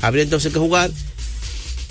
Habría 0.00 0.24
entonces 0.24 0.52
que 0.52 0.58
jugar 0.58 0.90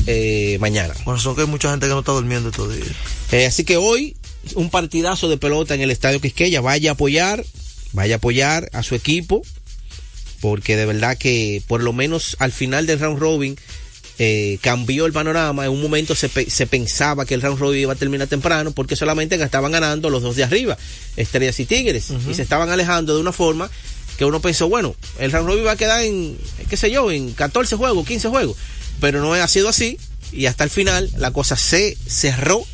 eh, 0.08 0.58
mañana. 0.60 0.94
Bueno, 1.06 1.20
son 1.20 1.36
que 1.36 1.42
hay 1.42 1.48
mucha 1.48 1.72
gente 1.72 1.88
que 1.88 1.94
no 1.94 2.00
está 2.00 2.12
durmiendo 2.12 2.52
todavía. 2.52 2.86
Eh, 3.32 3.46
así 3.46 3.64
que 3.64 3.78
hoy, 3.78 4.16
un 4.56 4.70
partidazo 4.70 5.28
de 5.30 5.38
pelota 5.38 5.74
en 5.76 5.82
el 5.82 5.92
Estadio 5.92 6.22
Quisqueya. 6.22 6.62
Vaya 6.62 6.92
a 6.92 6.94
apoyar, 6.94 7.44
vaya 7.94 8.16
a 8.16 8.18
apoyar 8.18 8.70
a 8.74 8.84
su 8.84 8.96
equipo. 8.96 9.42
porque 10.42 10.76
de 10.76 10.86
verdad 10.86 11.18
que 11.18 11.64
por 11.68 11.82
lo 11.82 11.92
menos 11.94 12.36
al 12.40 12.52
final 12.52 12.86
del 12.86 13.00
round 13.00 13.18
robin 13.20 13.58
eh, 14.20 14.60
cambió 14.62 15.06
el 15.08 15.14
panorama. 15.14 15.66
En 15.66 15.72
un 15.72 15.82
momento 15.82 16.14
se, 16.16 16.30
pe- 16.30 16.50
se 16.50 16.68
pensaba 16.68 17.26
que 17.26 17.34
el 17.34 17.42
round 17.42 17.60
robin 17.60 17.82
iba 17.82 17.94
a 17.94 17.96
terminar 17.96 18.28
temprano 18.28 18.72
porque 18.72 18.96
solamente 18.96 19.36
estaban 19.42 19.72
ganando 19.72 20.10
los 20.10 20.22
dos 20.22 20.36
de 20.36 20.44
arriba, 20.44 20.78
Estrellas 21.18 21.60
y 21.60 21.66
Tigres, 21.66 22.12
y 22.30 22.34
se 22.34 22.42
estaban 22.44 22.70
alejando 22.70 23.16
de 23.16 23.22
una 23.22 23.32
forma 23.32 23.70
que 24.18 24.24
uno 24.26 24.40
pensó, 24.40 24.70
bueno, 24.70 24.96
el 25.20 25.32
round 25.32 25.48
robin 25.50 25.66
va 25.66 25.72
a 25.72 25.76
quedar 25.78 26.04
en, 26.04 26.38
qué 26.70 26.78
sé 26.78 26.92
yo, 26.92 27.12
en 27.12 27.34
14 27.34 27.76
juegos, 27.76 28.06
15 28.08 28.30
juegos, 28.30 28.56
pero 29.02 29.20
no 29.22 29.34
ha 29.34 29.48
sido 29.48 29.68
así 29.68 29.98
y 30.32 30.46
hasta 30.46 30.64
el 30.64 30.70
final 30.70 31.10
la 31.18 31.32
cosa 31.32 31.56
se 31.58 31.98
cerró 32.08 32.66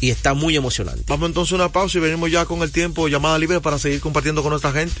y 0.00 0.10
está 0.10 0.34
muy 0.34 0.56
emocionante. 0.56 1.04
Vamos 1.06 1.28
entonces 1.28 1.52
a 1.52 1.56
una 1.56 1.72
pausa 1.72 1.98
y 1.98 2.00
venimos 2.00 2.30
ya 2.30 2.44
con 2.44 2.62
el 2.62 2.70
tiempo 2.70 3.08
llamada 3.08 3.38
libre 3.38 3.60
para 3.60 3.78
seguir 3.78 4.00
compartiendo 4.00 4.42
con 4.42 4.50
nuestra 4.50 4.72
gente. 4.72 5.00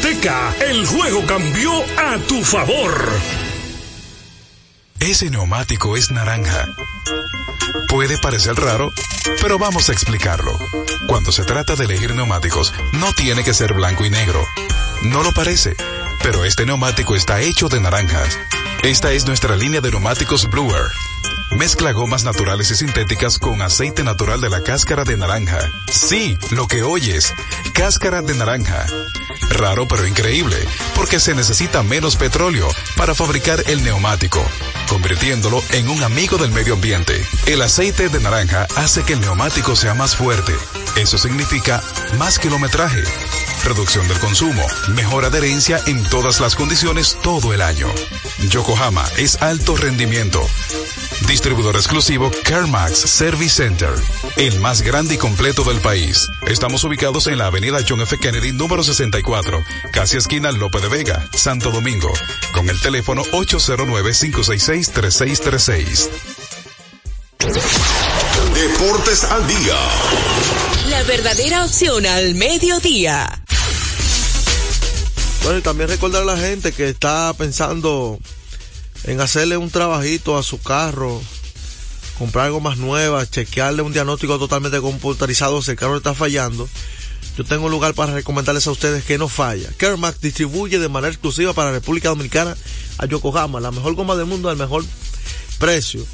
El 0.03 0.85
juego 0.85 1.25
cambió 1.25 1.71
a 1.97 2.17
tu 2.27 2.43
favor. 2.43 3.11
Ese 4.99 5.29
neumático 5.29 5.95
es 5.95 6.11
naranja. 6.11 6.65
Puede 7.87 8.17
parecer 8.17 8.55
raro, 8.55 8.91
pero 9.41 9.59
vamos 9.59 9.89
a 9.89 9.93
explicarlo. 9.93 10.57
Cuando 11.07 11.31
se 11.31 11.43
trata 11.43 11.75
de 11.75 11.85
elegir 11.85 12.15
neumáticos, 12.15 12.73
no 12.93 13.13
tiene 13.13 13.43
que 13.43 13.53
ser 13.53 13.73
blanco 13.73 14.03
y 14.03 14.09
negro. 14.09 14.43
No 15.03 15.23
lo 15.23 15.31
parece, 15.33 15.75
pero 16.23 16.45
este 16.45 16.65
neumático 16.65 17.15
está 17.15 17.41
hecho 17.41 17.69
de 17.69 17.79
naranjas. 17.79 18.37
Esta 18.83 19.11
es 19.11 19.25
nuestra 19.25 19.55
línea 19.55 19.81
de 19.81 19.91
neumáticos 19.91 20.49
Bluer. 20.49 20.91
Mezcla 21.51 21.91
gomas 21.91 22.23
naturales 22.23 22.71
y 22.71 22.75
sintéticas 22.75 23.37
con 23.37 23.61
aceite 23.61 24.03
natural 24.03 24.39
de 24.39 24.49
la 24.49 24.63
cáscara 24.63 25.03
de 25.03 25.17
naranja. 25.17 25.59
Sí, 25.91 26.37
lo 26.51 26.67
que 26.67 26.81
oyes, 26.81 27.33
cáscara 27.73 28.21
de 28.21 28.33
naranja. 28.35 28.85
Raro 29.49 29.87
pero 29.87 30.07
increíble, 30.07 30.55
porque 30.95 31.19
se 31.19 31.35
necesita 31.35 31.83
menos 31.83 32.15
petróleo 32.15 32.67
para 32.95 33.13
fabricar 33.13 33.63
el 33.67 33.83
neumático, 33.83 34.41
convirtiéndolo 34.87 35.61
en 35.73 35.89
un 35.89 36.01
amigo 36.03 36.37
del 36.37 36.51
medio 36.51 36.75
ambiente. 36.75 37.21
El 37.45 37.61
aceite 37.61 38.09
de 38.09 38.19
naranja 38.21 38.65
hace 38.77 39.03
que 39.03 39.13
el 39.13 39.21
neumático 39.21 39.75
sea 39.75 39.93
más 39.93 40.15
fuerte. 40.15 40.53
Eso 40.95 41.17
significa 41.17 41.83
más 42.17 42.39
kilometraje, 42.39 43.03
reducción 43.65 44.07
del 44.07 44.19
consumo, 44.19 44.65
mejor 44.95 45.25
adherencia 45.25 45.81
en 45.85 46.03
todas 46.05 46.39
las 46.39 46.55
condiciones 46.55 47.17
todo 47.21 47.53
el 47.53 47.61
año. 47.61 47.87
Yokohama 48.49 49.05
es 49.17 49.41
alto 49.41 49.75
rendimiento. 49.75 50.41
Distribuidor 51.27 51.75
exclusivo 51.75 52.31
CarMax 52.43 52.97
Service 52.97 53.55
Center, 53.55 53.89
el 54.37 54.59
más 54.59 54.81
grande 54.81 55.13
y 55.15 55.17
completo 55.17 55.63
del 55.63 55.79
país. 55.79 56.27
Estamos 56.47 56.83
ubicados 56.83 57.27
en 57.27 57.37
la 57.37 57.45
avenida 57.47 57.79
John 57.87 58.01
F. 58.01 58.17
Kennedy 58.17 58.51
número 58.51 58.83
64, 58.83 59.63
casi 59.91 60.17
esquina 60.17 60.51
Lope 60.51 60.81
de 60.81 60.89
Vega, 60.89 61.29
Santo 61.33 61.71
Domingo, 61.71 62.11
con 62.53 62.69
el 62.69 62.81
teléfono 62.81 63.23
809-566-3636. 63.25 66.09
Deportes 68.53 69.23
al 69.23 69.47
día. 69.47 69.77
La 70.89 71.01
verdadera 71.03 71.65
opción 71.65 72.05
al 72.05 72.35
mediodía. 72.35 73.41
Bueno, 75.43 75.59
y 75.59 75.61
también 75.61 75.89
recordar 75.89 76.23
a 76.23 76.25
la 76.25 76.37
gente 76.37 76.71
que 76.71 76.89
está 76.89 77.33
pensando 77.33 78.19
en 79.05 79.21
hacerle 79.21 79.57
un 79.57 79.69
trabajito 79.69 80.37
a 80.37 80.43
su 80.43 80.59
carro, 80.59 81.21
comprar 82.17 82.47
algo 82.47 82.59
más 82.59 82.77
nueva, 82.77 83.25
chequearle 83.29 83.81
un 83.81 83.93
diagnóstico 83.93 84.37
totalmente 84.37 84.79
computarizado 84.79 85.61
si 85.61 85.71
el 85.71 85.77
carro 85.77 85.97
está 85.97 86.13
fallando. 86.13 86.67
Yo 87.37 87.45
tengo 87.45 87.65
un 87.65 87.71
lugar 87.71 87.93
para 87.93 88.13
recomendarles 88.13 88.67
a 88.67 88.71
ustedes 88.71 89.03
que 89.05 89.17
no 89.17 89.27
falla. 89.27 89.69
Kermax 89.77 90.19
distribuye 90.21 90.79
de 90.79 90.89
manera 90.89 91.11
exclusiva 91.11 91.53
para 91.53 91.69
la 91.69 91.77
República 91.77 92.09
Dominicana 92.09 92.55
a 92.97 93.05
Yokohama, 93.05 93.59
la 93.59 93.71
mejor 93.71 93.95
goma 93.95 94.15
del 94.15 94.25
mundo 94.25 94.49
al 94.49 94.57
mejor 94.57 94.83
precio. 95.57 96.05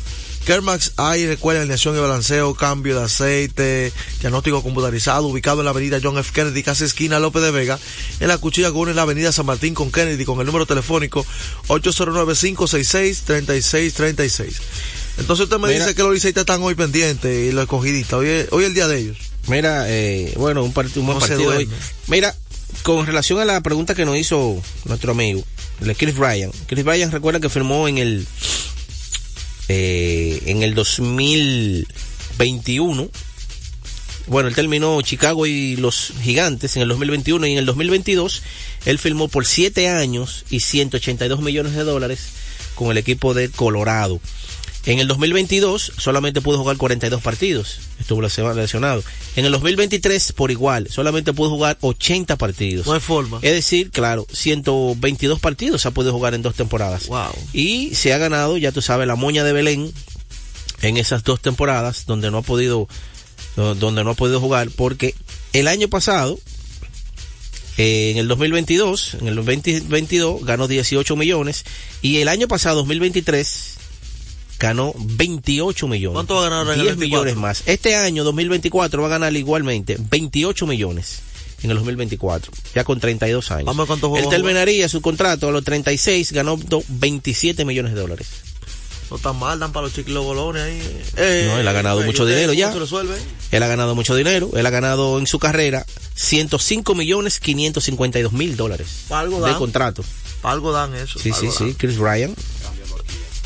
Kermax 0.47 0.93
hay, 0.95 1.27
recuerda, 1.27 1.59
alineación 1.61 1.97
y 1.97 1.99
balanceo, 1.99 2.55
cambio 2.55 2.97
de 2.97 3.03
aceite, 3.03 3.91
diagnóstico 4.21 4.63
computarizado, 4.63 5.27
ubicado 5.27 5.59
en 5.59 5.65
la 5.65 5.71
avenida 5.71 5.99
John 6.01 6.17
F. 6.17 6.31
Kennedy, 6.33 6.63
casi 6.63 6.85
esquina 6.85 7.19
López 7.19 7.41
de 7.43 7.51
Vega, 7.51 7.77
en 8.21 8.29
la 8.29 8.37
cuchilla 8.37 8.69
que 8.71 8.77
une 8.77 8.93
la 8.93 9.01
avenida 9.01 9.33
San 9.33 9.45
Martín 9.45 9.73
con 9.73 9.91
Kennedy, 9.91 10.23
con 10.23 10.39
el 10.39 10.45
número 10.45 10.65
telefónico 10.65 11.25
809-566-3636. 11.67 14.53
Entonces 15.17 15.43
usted 15.45 15.57
me 15.57 15.67
Mira. 15.67 15.79
dice 15.83 15.95
que 15.95 16.03
los 16.03 16.13
liceístas 16.13 16.43
están 16.43 16.63
hoy 16.63 16.75
pendientes 16.75 17.49
y 17.49 17.51
los 17.51 17.63
escogidistas, 17.63 18.13
hoy 18.19 18.29
es, 18.29 18.47
hoy 18.51 18.63
es 18.63 18.67
el 18.69 18.73
día 18.73 18.87
de 18.87 18.99
ellos. 18.99 19.17
Mira, 19.47 19.83
eh, 19.89 20.33
bueno, 20.37 20.63
un, 20.63 20.73
part- 20.73 20.95
un 20.95 21.07
buen 21.07 21.19
partido 21.19 21.57
hoy. 21.57 21.67
Mira, 22.07 22.33
con 22.83 23.05
relación 23.05 23.39
a 23.41 23.45
la 23.45 23.59
pregunta 23.61 23.95
que 23.95 24.05
nos 24.05 24.15
hizo 24.17 24.55
nuestro 24.85 25.11
amigo, 25.11 25.43
el 25.81 25.93
Chris 25.97 26.15
Bryan. 26.17 26.51
Chris 26.67 26.85
Bryan 26.85 27.11
recuerda 27.11 27.41
que 27.41 27.49
firmó 27.49 27.87
en 27.89 27.97
el 27.97 28.25
eh, 29.69 30.41
en 30.45 30.63
el 30.63 30.75
2021. 30.75 33.09
Bueno, 34.27 34.49
él 34.49 34.55
terminó 34.55 35.01
Chicago 35.01 35.45
y 35.45 35.77
los 35.77 36.11
Gigantes 36.21 36.75
en 36.75 36.81
el 36.81 36.89
2021 36.89 37.47
y 37.47 37.53
en 37.53 37.59
el 37.59 37.65
2022 37.65 38.43
él 38.85 38.99
firmó 38.99 39.29
por 39.29 39.45
7 39.45 39.87
años 39.89 40.43
y 40.49 40.59
182 40.59 41.41
millones 41.41 41.73
de 41.73 41.83
dólares 41.83 42.19
con 42.75 42.91
el 42.91 42.97
equipo 42.97 43.33
de 43.33 43.49
Colorado. 43.49 44.19
En 44.87 44.99
el 44.99 45.07
2022 45.09 45.91
solamente 45.97 46.39
pudo 46.41 46.57
jugar 46.59 46.77
42 46.77 47.21
partidos, 47.21 47.79
estuvo 47.99 48.21
lesiona- 48.21 48.53
lesionado. 48.55 49.03
En 49.35 49.43
el 49.45 49.51
2023 49.51 50.31
por 50.31 50.49
igual, 50.49 50.87
solamente 50.89 51.33
pudo 51.33 51.49
jugar 51.49 51.77
80 51.81 52.37
partidos. 52.37 52.87
No 52.87 52.93
hay 52.93 53.01
forma. 53.01 53.39
Es 53.41 53.51
decir, 53.51 53.91
claro, 53.91 54.25
122 54.31 55.39
partidos 55.41 55.85
ha 55.85 55.91
podido 55.91 56.13
jugar 56.13 56.33
en 56.35 56.41
dos 56.41 56.55
temporadas. 56.55 57.07
Wow. 57.07 57.31
Y 57.51 57.95
se 57.95 58.13
ha 58.13 58.17
ganado, 58.17 58.57
ya 58.57 58.71
tú 58.71 58.81
sabes, 58.81 59.07
la 59.07 59.15
moña 59.15 59.43
de 59.43 59.51
Belén 59.53 59.91
en 60.81 60.95
esas 60.97 61.23
dos 61.25 61.41
temporadas 61.41 62.05
donde 62.05 62.31
no 62.31 62.37
ha 62.37 62.41
podido 62.43 62.87
do- 63.57 63.75
donde 63.75 64.03
no 64.05 64.11
ha 64.11 64.15
podido 64.15 64.39
jugar 64.39 64.69
porque 64.75 65.15
el 65.51 65.67
año 65.67 65.89
pasado 65.89 66.39
eh, 67.77 68.11
en 68.11 68.17
el 68.19 68.27
2022 68.27 69.15
en 69.15 69.27
el 69.27 69.35
2022 69.35 70.45
ganó 70.45 70.67
18 70.67 71.15
millones 71.15 71.65
y 72.01 72.17
el 72.17 72.27
año 72.27 72.47
pasado 72.47 72.77
2023 72.77 73.76
ganó 74.59 74.93
28 74.97 75.87
millones 75.87 76.13
¿Cuánto 76.15 76.35
va 76.35 76.47
a 76.47 76.49
ganar 76.49 76.65
en 76.67 76.73
el 76.73 76.81
10 76.85 76.97
24? 76.97 77.05
millones 77.25 77.35
más 77.41 77.63
este 77.65 77.95
año 77.95 78.23
2024 78.23 79.01
va 79.01 79.07
a 79.07 79.11
ganar 79.11 79.35
igualmente 79.35 79.97
28 79.99 80.65
millones 80.67 81.19
en 81.63 81.71
el 81.71 81.77
2024 81.77 82.51
ya 82.75 82.83
con 82.83 82.99
32 82.99 83.51
años 83.51 83.65
Vamos 83.65 83.83
a 83.85 83.87
cuántos 83.87 84.09
juegos 84.09 84.25
él 84.25 84.29
terminaría 84.35 84.87
su 84.89 85.01
contrato 85.01 85.49
a 85.49 85.51
los 85.51 85.63
36 85.63 86.31
ganó 86.31 86.57
do- 86.57 86.83
27 86.87 87.65
millones 87.65 87.93
de 87.93 88.01
dólares 88.01 88.27
No 89.09 89.17
tan 89.17 89.37
mal, 89.39 89.57
dan 89.59 89.71
para 89.71 89.85
los 89.85 89.93
chiquilos 89.95 90.25
bolones 90.25 90.63
ahí. 90.63 90.81
Eh, 91.15 91.45
No, 91.47 91.59
él 91.59 91.67
ha 91.67 91.71
ganado 91.71 92.01
mucho 92.03 92.25
dinero 92.25 92.51
ya. 92.51 92.73
Él 93.51 93.63
ha 93.63 93.67
ganado 93.67 93.95
mucho 93.95 94.13
dinero. 94.15 94.51
Él 94.53 94.65
ha 94.65 94.69
ganado 94.69 95.17
en 95.17 95.27
su 95.27 95.39
carrera 95.39 95.85
105 96.15 96.93
millones 96.93 97.39
552 97.39 98.33
mil 98.33 98.57
dólares 98.57 99.05
algo 99.09 99.39
de 99.45 99.53
contrato. 99.55 100.03
Pa' 100.41 100.51
algo 100.51 100.73
dan 100.73 100.93
eso. 100.93 101.19
Sí, 101.19 101.31
sí, 101.31 101.47
sí. 101.57 101.73
Chris 101.77 101.95
Ryan. 101.97 102.35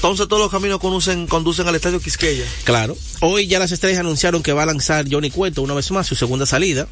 Entonces 0.02 0.28
todos 0.28 0.42
los 0.42 0.50
caminos 0.52 0.80
conducen, 0.80 1.28
conducen 1.28 1.68
al 1.68 1.76
estadio 1.76 2.00
Quisqueya. 2.00 2.44
Claro. 2.64 2.98
Hoy 3.20 3.46
ya 3.46 3.60
las 3.60 3.72
estrellas 3.72 4.00
anunciaron 4.00 4.42
que 4.42 4.52
va 4.52 4.64
a 4.64 4.66
lanzar 4.66 5.06
Johnny 5.10 5.30
Cueto 5.30 5.62
una 5.62 5.76
vez 5.76 5.92
más 5.92 6.08
su 6.08 6.16
segunda 6.16 6.48
salida. 6.48 6.88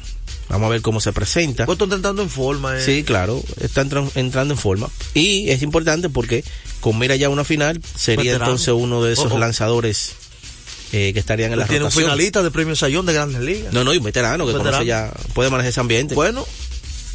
Vamos 0.48 0.66
a 0.66 0.70
ver 0.70 0.80
cómo 0.80 1.00
se 1.00 1.12
presenta. 1.12 1.66
Cueto 1.66 1.84
está 1.84 1.96
entrando 1.96 2.22
en 2.22 2.30
forma. 2.30 2.78
Eh. 2.78 2.84
Sí, 2.84 3.02
claro, 3.02 3.42
está 3.60 3.82
entran- 3.84 4.10
entrando 4.14 4.54
en 4.54 4.60
forma. 4.60 4.88
Y 5.12 5.50
es 5.50 5.62
importante 5.62 6.08
porque 6.08 6.44
con 6.80 6.98
mira 7.00 7.16
ya 7.16 7.28
una 7.30 7.42
final, 7.44 7.80
sería 7.96 8.22
Veterano. 8.32 8.44
entonces 8.44 8.74
uno 8.76 9.02
de 9.02 9.12
esos 9.12 9.32
Oh, 9.32 9.34
oh. 9.34 9.38
lanzadores 9.38 10.12
eh, 10.92 11.12
que 11.12 11.18
estarían 11.18 11.52
en 11.52 11.58
la 11.58 11.66
Tiene 11.66 11.84
un 11.86 11.90
finalista 11.90 12.42
de 12.44 12.50
premio 12.52 12.76
Sayón 12.76 13.06
de 13.06 13.12
Grandes 13.12 13.42
Ligas. 13.42 13.72
No, 13.72 13.82
no, 13.82 13.92
y 13.92 13.98
un 13.98 14.04
veterano 14.04 14.44
que 14.46 14.52
Veterano. 14.52 14.70
conoce 14.78 14.86
ya, 14.86 15.12
puede 15.34 15.50
manejar 15.50 15.70
ese 15.70 15.80
ambiente. 15.80 16.14
Bueno, 16.14 16.46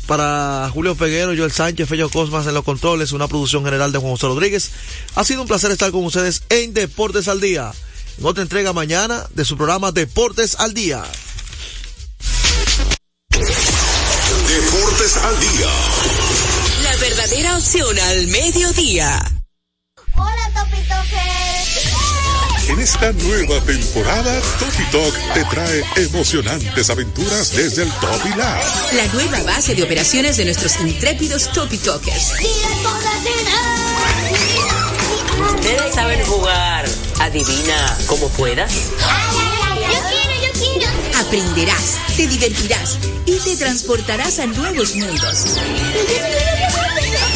para 0.07 0.69
Julio 0.73 0.95
Peguero, 0.95 1.33
Joel 1.35 1.51
Sánchez, 1.51 1.89
Fello 1.89 2.09
Cosmas 2.09 2.47
en 2.47 2.53
los 2.53 2.63
controles, 2.63 3.11
una 3.11 3.27
producción 3.27 3.63
general 3.63 3.91
de 3.91 3.99
Juan 3.99 4.11
José 4.11 4.27
Rodríguez. 4.27 4.71
Ha 5.15 5.23
sido 5.23 5.41
un 5.41 5.47
placer 5.47 5.71
estar 5.71 5.91
con 5.91 6.05
ustedes 6.05 6.43
en 6.49 6.73
Deportes 6.73 7.27
al 7.27 7.41
Día. 7.41 7.71
En 8.17 8.25
otra 8.25 8.43
entrega 8.43 8.73
mañana 8.73 9.25
de 9.33 9.45
su 9.45 9.57
programa 9.57 9.91
Deportes 9.91 10.55
al 10.59 10.73
Día. 10.73 11.03
Deportes 14.47 15.17
al 15.17 15.39
Día. 15.39 15.69
La 16.83 16.95
verdadera 16.97 17.57
opción 17.57 17.99
al 17.99 18.27
mediodía. 18.27 19.19
Hola, 20.15 20.51
Topitoque. 20.53 21.34
En 22.67 22.79
esta 22.79 23.11
nueva 23.11 23.61
temporada, 23.61 24.41
Topi 24.59 24.83
Talk 24.91 25.33
te 25.33 25.45
trae 25.45 25.83
emocionantes 25.97 26.89
aventuras 26.89 27.51
desde 27.51 27.83
el 27.83 27.91
Topi 27.91 28.29
Lab. 28.29 28.59
La 28.93 29.05
nueva 29.13 29.43
base 29.43 29.75
de 29.75 29.83
operaciones 29.83 30.37
de 30.37 30.45
nuestros 30.45 30.79
intrépidos 30.79 31.51
Topi 31.51 31.77
Talkers. 31.77 32.33
Ustedes 35.55 35.93
saben 35.93 36.25
jugar. 36.25 36.85
Adivina 37.19 37.97
como 38.07 38.29
puedas. 38.29 38.73
Yo 38.73 40.01
quiero, 40.09 40.33
yo 40.41 40.59
quiero. 40.59 41.19
Aprenderás, 41.19 41.97
te 42.17 42.27
divertirás 42.27 42.97
y 43.27 43.37
te 43.37 43.55
transportarás 43.57 44.39
a 44.39 44.47
nuevos 44.47 44.95
mundos. 44.95 45.45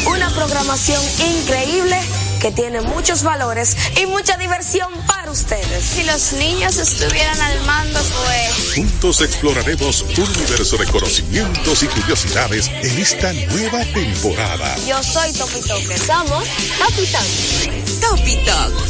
Una 0.08 0.30
programación 0.32 1.04
increíble 1.20 2.00
que 2.40 2.52
tiene 2.52 2.82
muchos 2.82 3.24
valores 3.24 3.76
y 4.02 4.06
mucha 4.06 4.38
diversión 4.38 4.92
para 5.06 5.32
ustedes. 5.32 5.84
Si 5.84 6.04
los 6.04 6.34
niños 6.34 6.78
estuvieran 6.78 7.40
al 7.42 7.62
mando, 7.66 8.00
pues... 8.00 8.74
Juntos 8.76 9.22
exploraremos 9.22 10.02
un 10.18 10.30
universo 10.36 10.78
de 10.78 10.86
conocimientos 10.88 11.84
y 11.84 11.88
curiosidades 11.88 12.68
en 12.68 12.98
esta 13.00 13.34
nueva 13.34 13.84
temporada. 13.86 14.76
Yo 14.88 15.02
soy 15.04 15.34
Topi 15.34 15.62
Toker. 15.62 16.00
Somos 16.00 16.46
Topi 16.80 17.06
Talk 17.12 17.50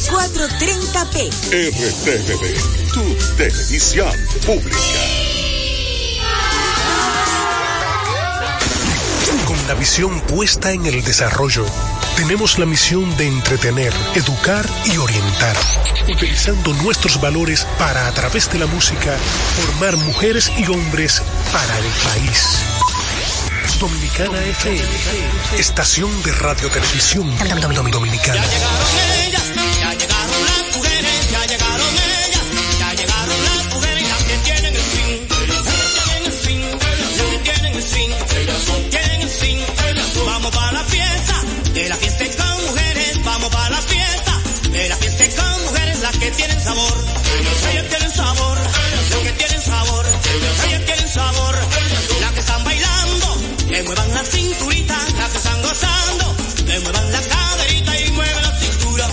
430p. 0.08 1.30
RTVD, 1.52 2.94
tu 2.94 3.04
televisión 3.36 4.12
pública. 4.46 4.78
Con 9.46 9.68
la 9.68 9.74
visión 9.74 10.22
puesta 10.22 10.72
en 10.72 10.86
el 10.86 11.04
desarrollo, 11.04 11.66
tenemos 12.20 12.60
la 12.60 12.66
misión 12.66 13.16
de 13.16 13.28
entretener, 13.28 13.94
educar 14.14 14.70
y 14.84 14.98
orientar, 14.98 15.56
utilizando 16.10 16.74
nuestros 16.74 17.22
valores 17.22 17.66
para, 17.78 18.08
a 18.08 18.12
través 18.12 18.52
de 18.52 18.60
la 18.60 18.66
música, 18.66 19.18
formar 19.56 19.96
mujeres 19.96 20.52
y 20.58 20.70
hombres 20.70 21.24
para 21.54 21.78
el 21.80 21.86
país. 21.86 22.60
Dominicana 23.80 24.38
FM, 24.38 24.84
estación 25.60 26.12
de 26.24 26.34
radio 26.34 26.70
televisión 26.70 27.34
dominicana. 27.90 28.44
Vamos 40.26 40.56
para 40.56 40.72
la 40.74 40.84
fiesta 40.84 41.49
de 41.84 41.88
la 41.88 41.96
fiesta 41.96 42.26
con 42.44 42.66
mujeres, 42.66 43.24
vamos 43.24 43.50
para 43.50 43.70
la 43.70 43.82
fiesta, 43.82 44.42
de 44.70 44.90
la 44.90 44.98
fiesta 44.98 45.42
con 45.42 45.64
mujeres, 45.64 46.00
las 46.02 46.18
que 46.18 46.32
tienen 46.32 46.60
sabor, 46.62 47.06
ellas 47.72 47.88
tienen 47.88 48.12
sabor, 48.12 48.58
las 48.60 49.24
que 49.24 49.32
tienen 49.32 49.62
sabor, 49.62 50.06
ellas 50.68 50.86
tienen 50.86 51.10
sabor, 51.10 51.56
las 52.20 52.32
que 52.34 52.40
están 52.42 52.64
bailando, 52.66 53.38
que 53.70 53.84
muevan 53.84 54.14
la 54.14 54.24
cinturita, 54.24 54.98
las 55.18 55.30
que 55.30 55.38
están 55.38 55.62
gozando, 55.62 56.36
que 56.68 56.80
muevan 56.82 57.12
la 57.14 57.22
caderita 57.22 58.00
y 58.02 58.12
mueven 58.12 58.44
la 58.44 58.60
cintura, 58.60 59.08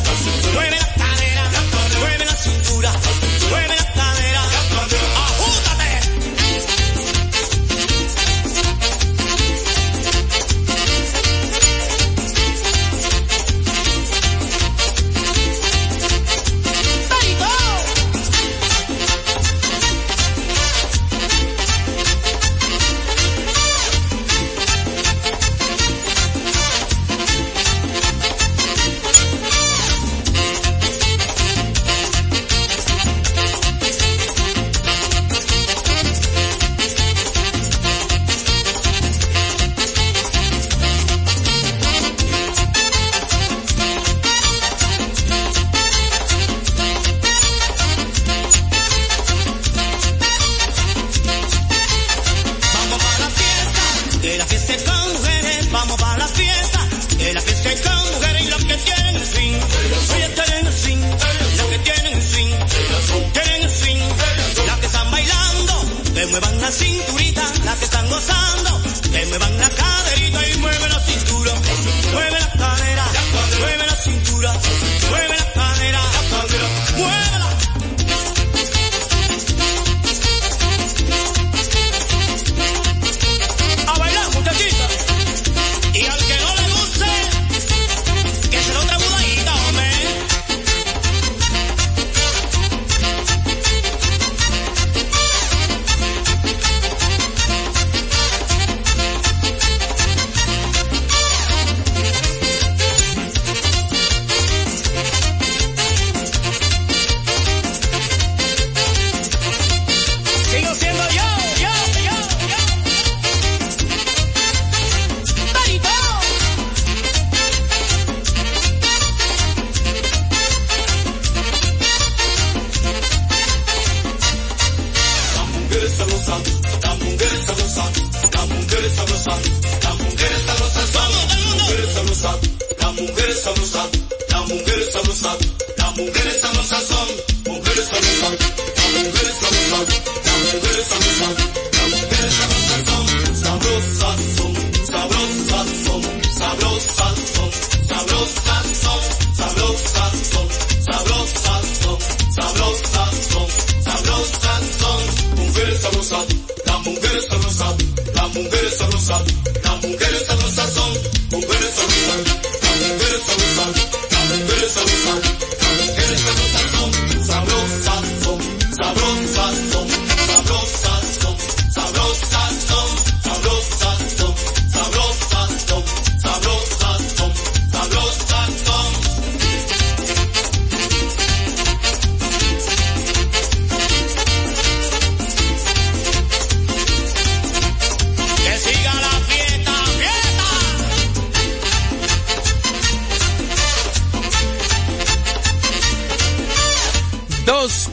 que 66.26 66.32
muevan 66.32 66.60
la 66.60 66.70
cinturita, 66.70 67.42
las 67.64 67.78
que 67.78 67.84
están 67.84 68.08
gozando, 68.08 68.82
que 69.12 69.26
muevan 69.26 69.58
la 69.58 69.68
caderita 69.70 70.48
y 70.48 70.58
mueve 70.58 70.88
la 70.88 71.00
cintura, 71.00 71.52
mueve 72.12 72.30
la 72.40 72.52
cadera, 72.52 73.06
mueve 73.60 73.86
la 73.86 73.96
cintura, 73.96 74.52
mueve 75.10 75.36
la 75.36 75.52
cadera, 75.52 75.65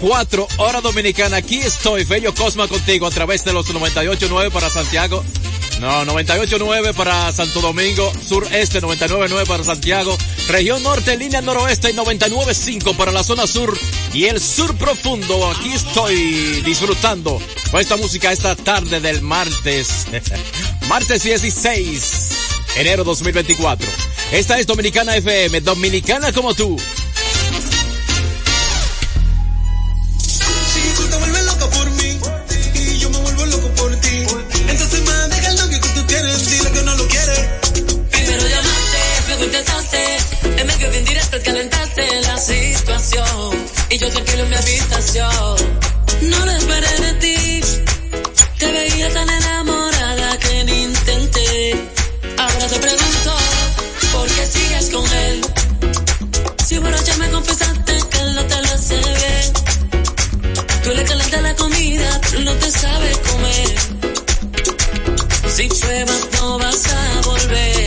4, 0.04 0.47
hora 0.58 0.82
dominicana. 0.82 1.38
Aquí 1.38 1.60
estoy, 1.60 2.04
Fello 2.04 2.36
Cosma, 2.36 2.68
contigo 2.68 3.08
a 3.08 3.10
través 3.10 3.45
de 3.45 3.54
los 3.54 3.74
98.9 3.74 4.51
para 4.51 4.70
Santiago. 4.70 5.24
No, 5.80 6.06
98.9 6.06 6.93
para 6.93 7.32
Santo 7.32 7.62
Domingo, 7.62 8.12
sureste, 8.28 8.82
99.9 8.82 9.47
para 9.47 9.64
Santiago, 9.64 10.18
región 10.49 10.84
norte, 10.84 11.16
línea 11.16 11.41
noroeste 11.41 11.91
y 11.91 11.93
99.5 11.93 12.97
para 12.97 13.14
la 13.14 13.24
zona 13.24 13.47
sur 13.47 13.78
y 14.14 14.26
el 14.26 14.41
sur 14.41 14.76
profundo. 14.76 15.49
Aquí 15.49 15.72
estoy 15.72 16.62
disfrutando 16.66 17.41
esta 17.80 17.95
música 17.95 18.34
esta 18.34 18.58
tarde 18.58 18.99
del 18.99 19.22
martes, 19.22 20.08
martes 20.89 21.24
16, 21.24 22.30
enero 22.76 23.06
2024. 23.06 23.89
Esta 24.34 24.60
es 24.60 24.68
Dominicana 24.68 25.16
FM, 25.16 25.62
Dominicana 25.62 26.34
como 26.34 26.54
tú. 26.54 26.78
Calentaste 41.44 42.22
la 42.22 42.38
situación 42.38 43.52
y 43.89 43.98
yo 43.98 44.10
tranquilo 44.10 44.44
en 44.44 44.50
mi 44.50 44.56
habitación. 44.56 45.56
No 46.22 46.46
lo 46.46 46.52
esperé 46.52 47.00
de 47.02 47.14
ti, 47.16 47.62
te 48.60 48.72
veía 48.72 49.14
tan 49.14 49.30
enamorada 49.30 50.39
que 50.39 50.64
ni 50.64 50.84
intenté. 50.84 51.89
Ahora 52.38 52.68
te 52.68 52.80
pregunto, 52.80 53.36
¿por 54.14 54.28
qué 54.28 54.46
sigues 54.48 54.89
con 54.89 55.06
él? 55.06 55.41
Si 56.66 56.78
borracha 56.80 57.18
me 57.18 57.30
confesaste 57.30 57.94
que 58.10 58.22
no 58.36 58.46
te 58.46 58.62
lo 58.62 58.74
hace 58.74 58.98
bien. 58.98 59.54
Tú 60.84 60.89
le 60.91 61.04
calentas 61.04 61.41
la 61.41 61.56
comida, 61.56 62.22
pero 62.30 62.39
no 62.41 62.54
te 62.54 62.72
sabe 62.72 63.12
comer. 63.30 63.76
Si 65.56 65.68
pruebas 65.68 66.28
no 66.34 66.58
vas 66.58 66.84
a 66.88 67.22
volver. 67.22 67.83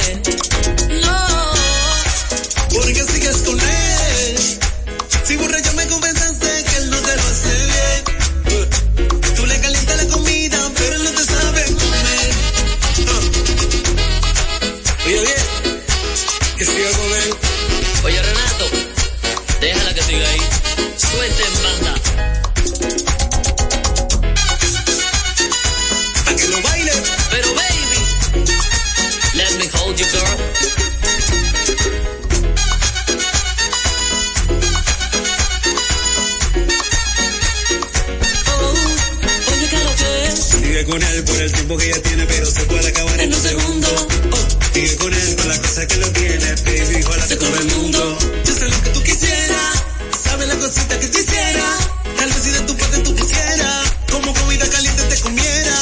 Sigue 44.77 44.97
con 44.97 45.11
él 45.11 45.37
por 45.37 45.47
la 45.47 45.59
cosa 45.63 45.87
que 45.87 45.97
lo 45.97 46.13
tiene, 46.13 46.55
baby, 46.67 47.03
ojalá 47.03 47.27
se 47.27 47.39
come 47.39 47.57
el 47.57 47.67
mundo. 47.77 48.19
Yo 48.45 48.53
sé 48.53 48.69
lo 48.69 48.83
que 48.83 48.91
tú 48.91 49.03
quisieras, 49.05 49.85
sabes 50.23 50.49
la 50.49 50.57
cosita 50.57 51.01
que 51.01 51.09
te 51.09 51.19
hiciera. 51.19 51.79
Tal 52.19 52.29
vez 52.29 52.43
si 52.43 52.51
de 52.51 52.61
tu 52.61 52.77
parte 52.77 52.99
tú 52.99 53.15
quisieras, 53.15 53.93
como 54.13 54.35
comida 54.35 54.69
caliente 54.69 55.03
te 55.05 55.21
comiera. 55.23 55.77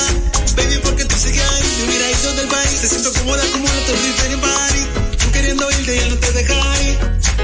Baby, 0.55 0.79
porque 0.85 1.05
tú 1.07 1.17
sigues 1.17 1.43
ahí, 1.43 1.77
me 1.81 1.87
mira 1.93 2.07
ahí 2.07 2.37
del 2.37 2.47
país. 2.47 2.81
Te 2.83 2.89
siento 2.89 3.13
cómoda 3.15 3.43
como 3.51 3.65
una 3.65 3.87
torrita 3.87 4.27
en 4.27 4.41
party. 4.41 4.81
Tú 5.19 5.33
queriendo 5.33 5.71
irte 5.73 5.97
y 5.97 5.99
él 5.99 6.11
no 6.11 6.17
te 6.17 6.53
ahí. 6.55 6.99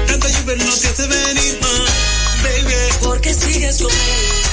Tanta 0.07 0.29
lluvia 0.29 0.55
no 0.55 0.73
te 0.73 0.87
hace 0.87 1.07
venir, 1.07 1.59
ah, 1.63 2.43
baby. 2.43 2.73
¿Por 3.01 3.19
qué 3.19 3.33
sigues 3.33 3.75
con 3.75 3.91
él? 3.91 4.50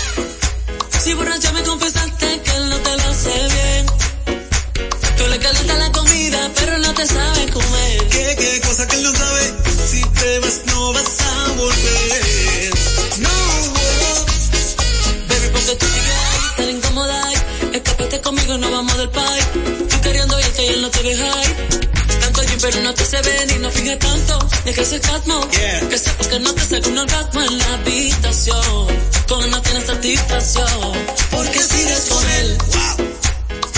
Tanto. 24.78 24.82
Deja 24.82 24.82
ese 24.82 25.00
catmo. 25.00 25.48
Que 25.88 25.98
sepas 25.98 26.28
que 26.28 26.38
no 26.40 26.54
te 26.54 26.62
saca 26.62 26.88
un 26.88 26.98
orgasmo 26.98 27.42
en 27.42 27.58
la 27.58 27.74
habitación. 27.74 28.86
Con 29.28 29.42
él 29.42 29.50
no 29.50 29.62
tienes 29.62 29.86
satisfacción. 29.86 30.92
¿Por 31.30 31.50
qué 31.50 31.62
sigues 31.62 32.06
con 32.08 32.30
él? 32.30 32.58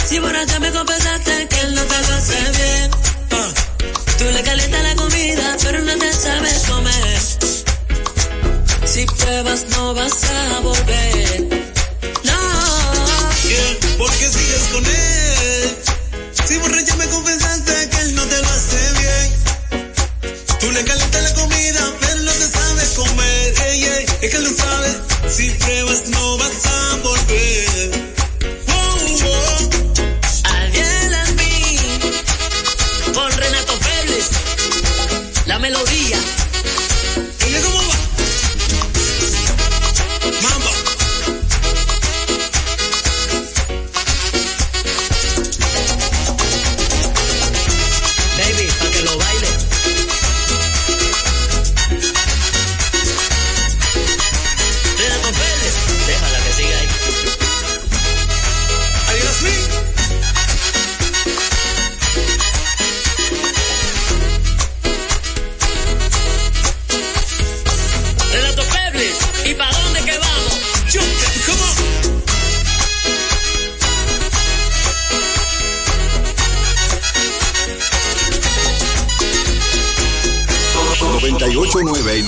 Si 0.08 0.18
borracha 0.18 0.58
me 0.60 0.72
confesaste 0.72 1.48
que 1.48 1.60
él 1.60 1.74
no 1.74 1.82
te 1.82 2.02
lo 2.02 2.14
hace 2.14 2.38
bien. 2.58 2.90
Ah. 3.32 3.52
Tú 4.18 4.24
le 4.24 4.42
calientas 4.42 4.82
la 4.82 4.94
comida, 4.96 5.56
pero 5.62 5.80
no 5.80 5.98
te 5.98 6.12
sabes 6.12 6.62
comer. 6.68 7.20
Si 8.84 9.06
pruebas 9.06 9.64
no 9.70 9.94
vas 9.94 10.24
a 10.24 10.60
volver. 10.60 10.99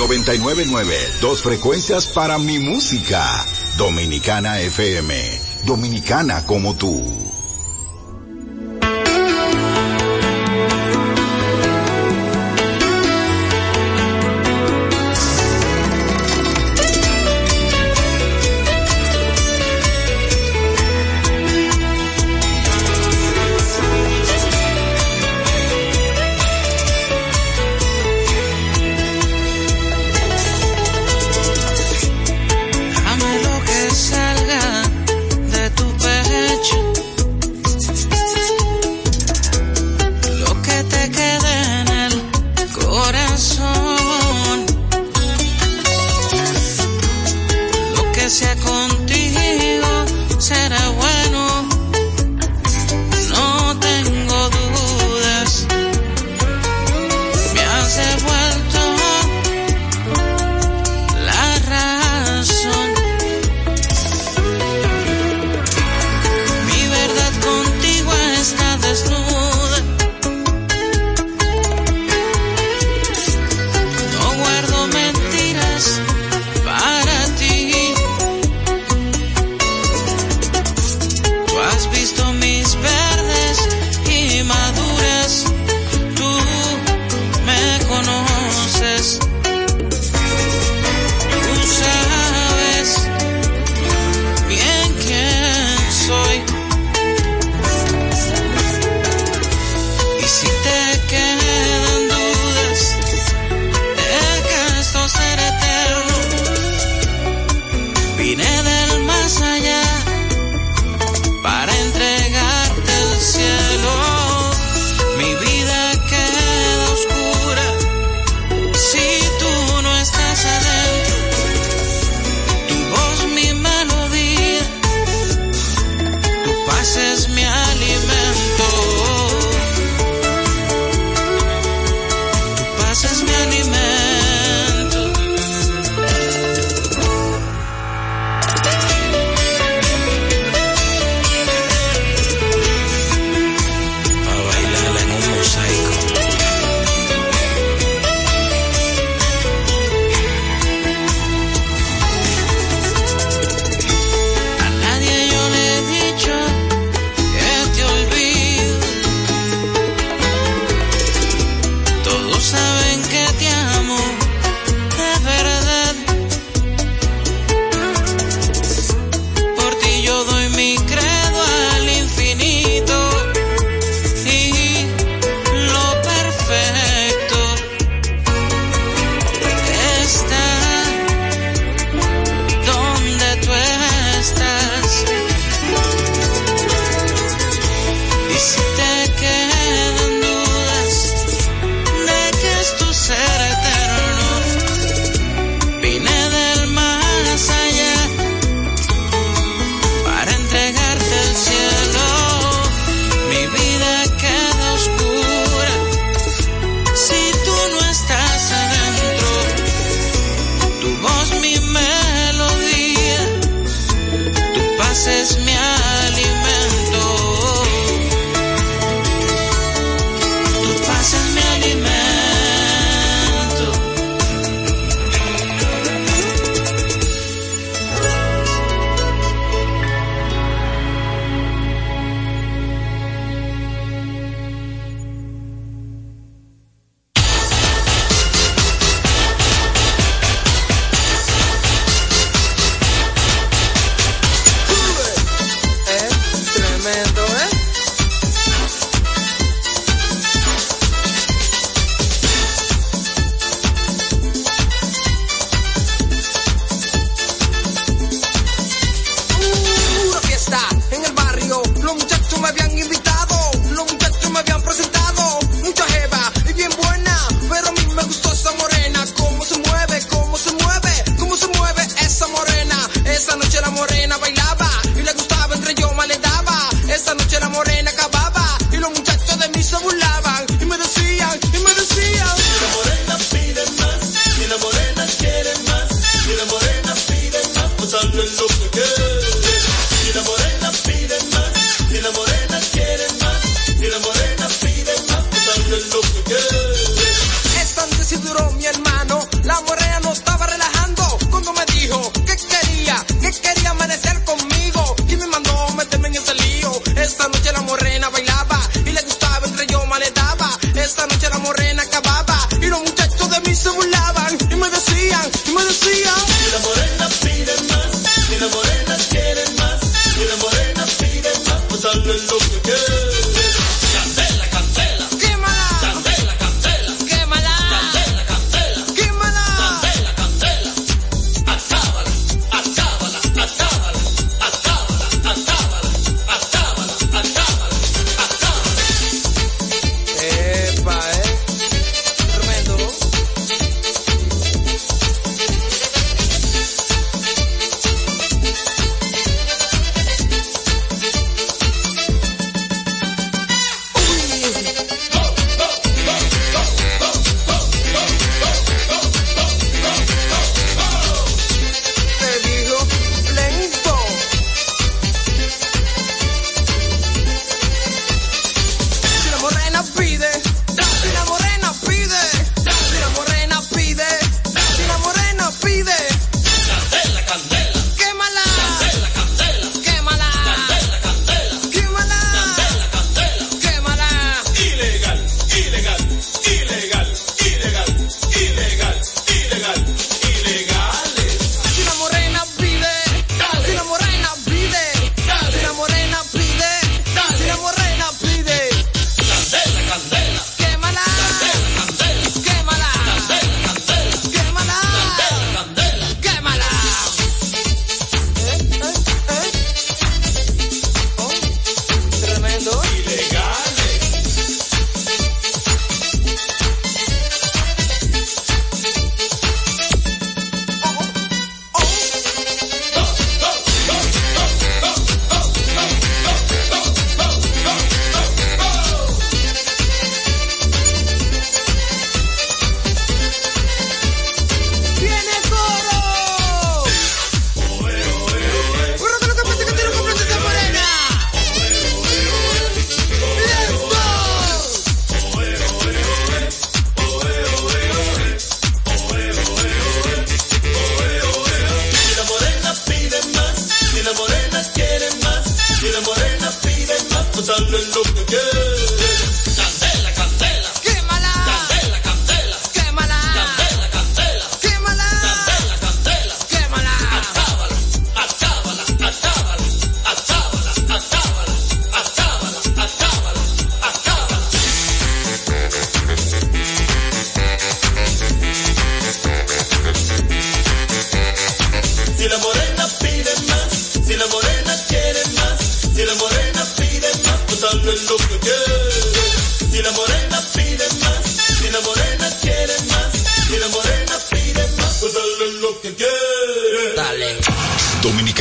99.9. 0.03 1.21
Dos 1.21 1.43
frecuencias 1.43 2.09
para 2.09 2.37
mi 2.37 2.59
música. 2.59 3.25
Dominicana 3.79 4.59
FM. 4.61 5.15
Dominicana 5.65 6.45
como 6.45 6.75
tú. 6.75 7.42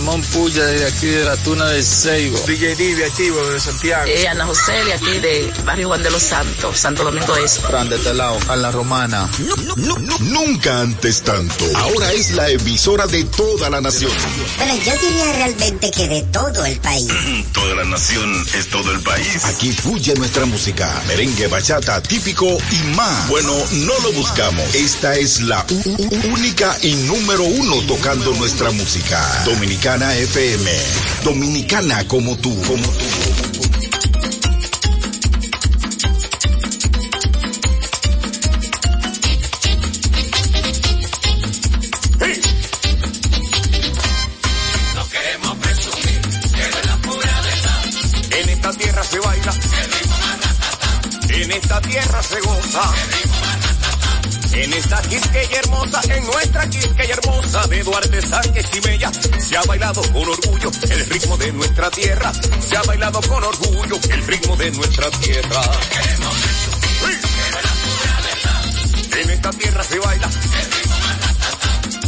Ramón 0.00 0.22
Puya 0.22 0.64
de 0.64 0.86
aquí 0.86 1.08
de 1.08 1.24
la 1.26 1.36
Tuna 1.36 1.66
del 1.66 1.84
Seibo. 1.84 2.38
DJ 2.46 2.74
Divi 2.74 3.02
activo 3.02 3.46
de 3.50 3.60
Santiago. 3.60 4.06
Eh, 4.06 4.26
Ana 4.28 4.46
José 4.46 4.72
de 4.72 4.94
aquí 4.94 5.18
de 5.18 5.52
Barrio 5.66 5.88
Juan 5.88 6.02
de 6.02 6.10
los 6.10 6.22
Santos, 6.22 6.78
Santo 6.78 7.04
Domingo 7.04 7.36
Este. 7.36 7.60
Fran 7.60 7.90
de 7.90 8.14
lado, 8.14 8.38
a 8.48 8.56
la 8.56 8.70
Romana. 8.70 9.28
Nunca 10.20 10.80
antes 10.80 11.20
tanto. 11.20 11.66
Ahora 11.74 12.12
es 12.14 12.30
la 12.30 12.48
emisora 12.48 13.06
de 13.08 13.24
toda 13.24 13.68
la 13.68 13.82
nación. 13.82 14.10
Bueno, 14.56 14.74
yo 14.82 14.92
diría 15.06 15.32
realmente 15.34 15.90
que 15.90 16.08
de 16.08 16.22
todo 16.22 16.64
el 16.64 16.80
país. 16.80 17.06
Toda 17.52 17.74
la 17.74 17.84
nación 17.84 18.46
es 18.54 18.68
todo 18.68 18.90
el 18.92 19.00
país. 19.00 19.44
Aquí 19.44 19.72
fluye 19.72 20.14
nuestra 20.14 20.46
música, 20.46 20.88
merengue, 21.08 21.46
bachata, 21.48 22.02
típico 22.02 22.46
y 22.46 22.96
más. 22.96 23.28
Bueno, 23.28 23.52
no 23.72 23.98
lo 24.00 24.12
buscamos. 24.12 24.74
Esta 24.74 25.14
es 25.16 25.42
la 25.42 25.66
única 26.32 26.78
y 26.80 26.94
número 26.94 27.44
uno 27.44 27.76
tocando 27.86 28.32
nuestra 28.34 28.70
música. 28.70 29.44
Dominicana 29.90 30.16
FM. 30.18 30.70
Dominicana 31.24 32.06
como 32.06 32.36
tú, 32.36 32.54
como 32.62 32.80
tú. 32.80 33.49
Sánchez 57.90 58.66
y 58.74 58.80
Bella, 58.80 59.10
se 59.12 59.56
ha 59.56 59.62
bailado 59.62 60.00
con 60.12 60.28
orgullo 60.28 60.70
el 60.88 61.06
ritmo 61.06 61.36
de 61.36 61.52
nuestra 61.52 61.90
tierra. 61.90 62.32
Se 62.60 62.76
ha 62.76 62.82
bailado 62.82 63.20
con 63.22 63.42
orgullo 63.42 63.98
el 64.10 64.26
ritmo 64.26 64.56
de 64.56 64.70
nuestra 64.70 65.10
tierra. 65.10 65.60
En 69.20 69.30
esta 69.30 69.50
tierra 69.50 69.84
se 69.84 69.98
baila, 69.98 70.30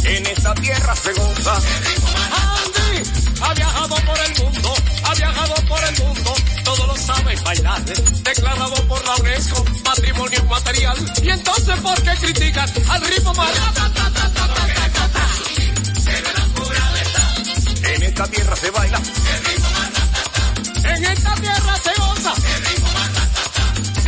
en 0.05 0.25
esta 0.25 0.53
tierra 0.55 0.95
se 0.95 1.13
goza. 1.13 1.55
Andy 1.55 3.03
ha 3.41 3.53
viajado 3.53 3.95
por 3.95 4.19
el 4.19 4.43
mundo, 4.43 4.73
ha 5.03 5.13
viajado 5.15 5.55
por 5.67 5.83
el 5.83 6.03
mundo, 6.03 6.33
todo 6.63 6.87
lo 6.87 6.95
sabe 6.95 7.35
bailar, 7.43 7.83
declarado 7.83 8.87
por 8.87 9.05
la 9.05 9.15
UNESCO, 9.17 9.65
patrimonio 9.83 10.39
inmaterial. 10.39 10.97
Y 11.21 11.29
entonces, 11.29 11.79
¿por 11.81 12.01
qué 12.01 12.15
critican 12.21 12.69
al 12.89 13.01
ritmo 13.01 13.33
más? 13.33 13.51
Esta 18.13 18.27
tierra 18.27 18.55
se 18.55 18.69
baila, 18.69 19.01
en 20.83 21.05
esta 21.05 21.35
tierra 21.35 21.77
se 21.77 21.89
goza. 21.99 22.33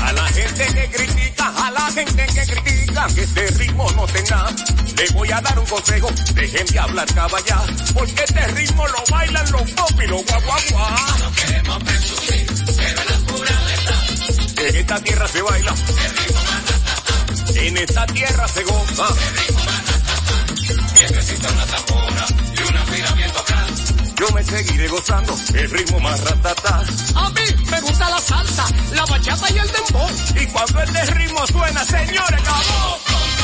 A 0.03 0.13
la 0.13 0.27
gente 0.27 0.65
que 0.67 0.89
critica, 0.91 1.53
a 1.65 1.71
la 1.71 1.91
gente 1.91 2.25
que 2.27 2.45
critica 2.53 3.07
que 3.15 3.21
este 3.23 3.47
ritmo 3.47 3.91
no 3.93 4.05
tenga, 4.05 4.55
le 4.95 5.09
voy 5.09 5.31
a 5.31 5.41
dar 5.41 5.57
un 5.57 5.65
consejo, 5.65 6.11
dejen 6.35 6.67
de 6.67 6.79
hablar 6.79 7.13
caballá, 7.15 7.63
porque 7.95 8.23
este 8.23 8.47
ritmo 8.49 8.87
lo 8.87 9.03
bailan 9.09 9.51
los 9.51 9.71
pop 9.71 9.91
y 10.03 10.07
los 10.07 10.23
guaguaguá. 10.23 10.95
No 11.19 11.31
queremos 11.31 11.83
presumir, 11.83 12.45
pero 12.77 13.01
es 13.01 13.09
la 13.09 13.17
pura 13.25 13.59
verdad. 13.65 14.67
En 14.67 14.75
esta 14.75 14.99
tierra 14.99 15.27
se 15.27 15.41
baila, 15.41 15.75
en 17.55 17.77
esta 17.77 18.05
tierra 18.05 18.47
se 18.49 18.63
goza. 18.65 19.07
Yo 24.17 24.27
me 24.33 24.43
seguiré 24.43 24.87
gozando 24.87 25.35
el 25.53 25.69
ritmo 25.69 25.99
más 25.99 26.23
ratatá. 26.23 26.83
A 27.15 27.29
mí 27.31 27.41
me 27.69 27.81
gusta 27.81 28.09
la 28.09 28.19
salsa, 28.19 28.65
la 28.93 29.05
bachata 29.05 29.51
y 29.51 29.57
el 29.57 29.71
dembow. 29.71 30.09
Y 30.39 30.45
cuando 30.47 30.81
este 30.81 31.05
ritmo 31.13 31.45
suena, 31.47 31.83
señores, 31.83 32.43
¡vamos! 32.45 33.34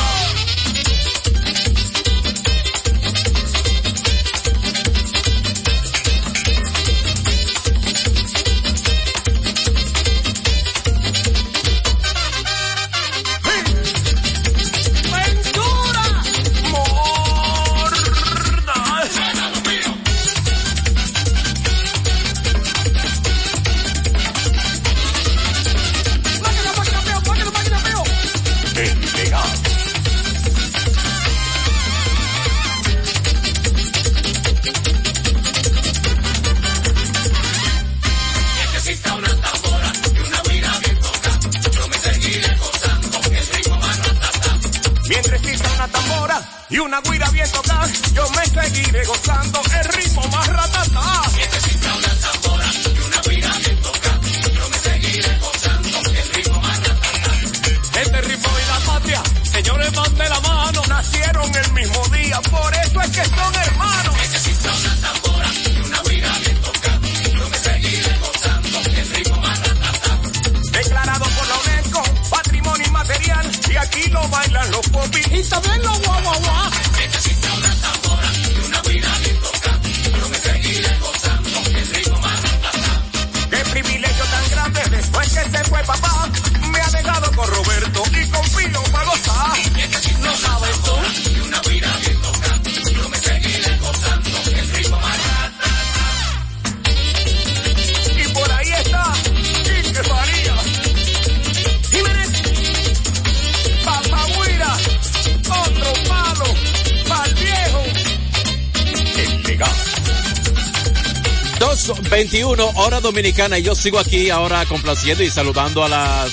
221 112.22 112.80
hora 112.80 113.00
dominicana 113.00 113.58
y 113.58 113.62
yo 113.62 113.74
sigo 113.74 113.98
aquí 113.98 114.30
ahora 114.30 114.64
complaciendo 114.66 115.24
y 115.24 115.30
saludando 115.30 115.82
a 115.82 115.88
las 115.88 116.30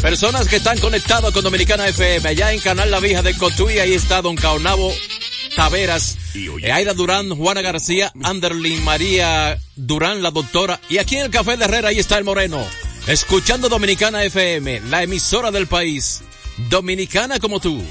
personas 0.00 0.46
que 0.46 0.56
están 0.56 0.78
conectadas 0.78 1.32
con 1.32 1.42
Dominicana 1.42 1.88
FM 1.88 2.28
allá 2.28 2.52
en 2.52 2.60
Canal 2.60 2.88
La 2.88 3.00
Vieja 3.00 3.20
de 3.20 3.34
Cotuí 3.36 3.80
ahí 3.80 3.94
está 3.94 4.22
Don 4.22 4.36
Caonabo 4.36 4.94
Taveras 5.56 6.16
eh, 6.34 6.70
Aida 6.70 6.94
Durán 6.94 7.30
Juana 7.30 7.62
García 7.62 8.12
Anderlin 8.22 8.84
María 8.84 9.58
Durán 9.74 10.22
la 10.22 10.30
doctora 10.30 10.78
y 10.88 10.98
aquí 10.98 11.16
en 11.16 11.24
el 11.24 11.30
Café 11.30 11.56
de 11.56 11.64
Herrera 11.64 11.88
ahí 11.88 11.98
está 11.98 12.16
el 12.16 12.22
Moreno 12.22 12.64
escuchando 13.08 13.68
Dominicana 13.68 14.22
FM 14.22 14.82
la 14.88 15.02
emisora 15.02 15.50
del 15.50 15.66
país 15.66 16.22
Dominicana 16.70 17.40
como 17.40 17.58
tú 17.58 17.82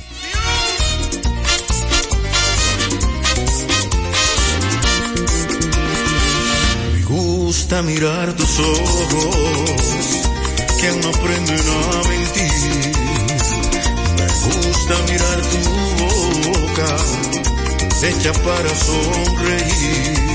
gusta 7.54 7.84
mirar 7.84 8.34
tus 8.34 8.60
ojos 8.60 10.22
que 10.82 10.92
no 10.92 11.10
aprenden 11.10 11.66
a 11.70 12.08
mentir. 12.10 12.92
Me 14.18 14.28
gusta 14.44 14.96
mirar 15.12 15.40
tu 15.52 15.60
boca 16.50 16.96
hecha 18.08 18.34
para 18.34 18.70
sonreír. 18.76 20.33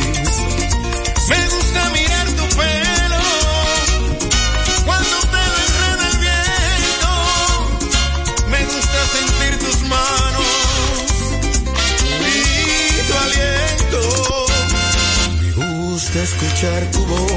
Escuchar 16.14 16.82
tu 16.90 17.04
voz 17.06 17.30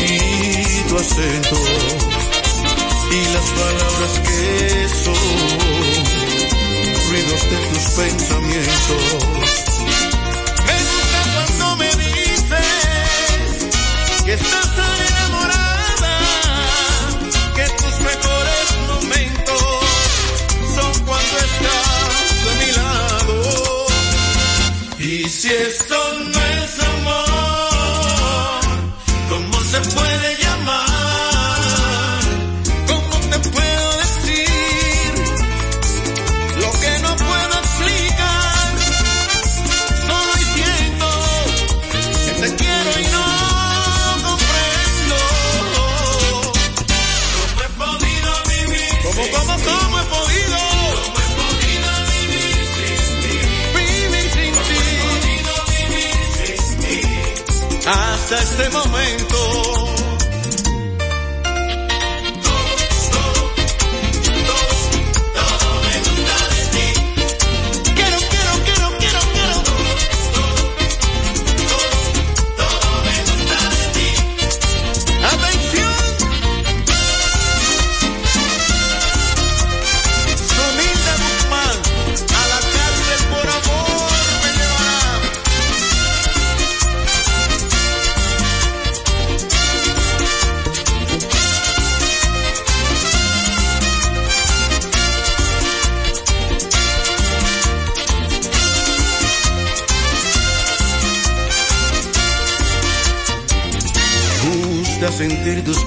y 0.00 0.88
tu 0.88 0.96
acento 0.96 1.56
y 3.10 3.24
las 3.34 3.50
palabras 3.50 4.20
que 4.24 4.88
son 5.04 5.14
ruidos 7.10 7.42
de 7.50 7.56
tus 7.68 7.84
pensamientos. 7.92 9.02
Me 10.66 10.76
gusta 10.88 11.20
cuando 11.34 11.66
me 11.76 11.90
dices 11.96 12.68
que 14.24 14.32
estás 14.32 15.00
enamorada, 15.10 16.14
que 17.54 17.64
tus 17.68 17.96
mejores 18.00 18.66
momentos 18.88 19.62
son 20.74 20.92
cuando 21.04 21.36
estás 21.38 22.34
a 22.48 22.54
mi 22.64 22.70
lado. 22.72 23.36
Y 24.98 25.28
si 25.28 25.48
estoy 25.48 26.01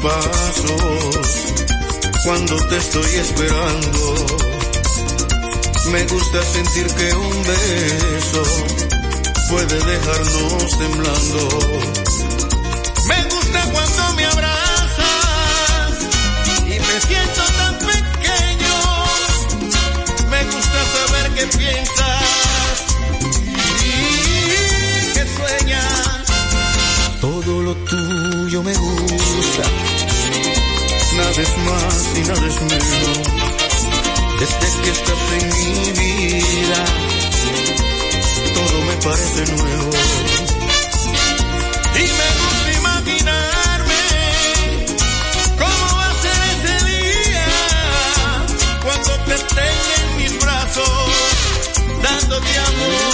goodbye. 0.06 0.35
tanto 52.36 52.48
te 52.48 52.58
amo. 52.60 53.05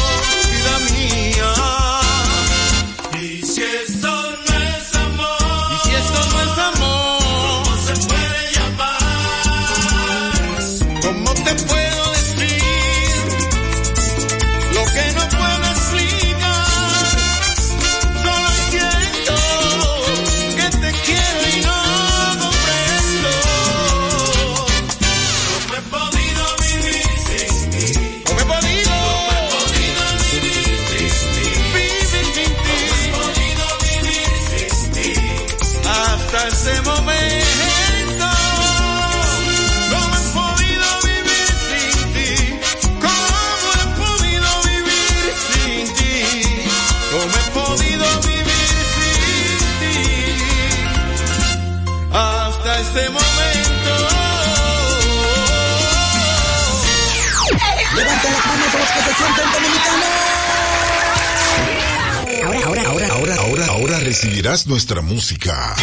recibirás 64.11 64.67
nuestra 64.67 64.99
música. 65.01 65.73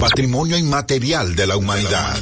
Patrimonio 0.00 0.58
inmaterial 0.58 1.36
de 1.36 1.46
la 1.46 1.56
humanidad. 1.56 2.18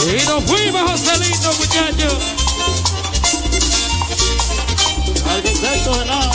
Y 0.00 0.26
nos 0.26 0.44
fuimos, 0.44 0.90
Joselito, 0.90 1.52
muchachos. 1.58 2.14
Al 5.28 5.46
insecto 5.46 5.98
de 5.98 6.06
nada. 6.06 6.32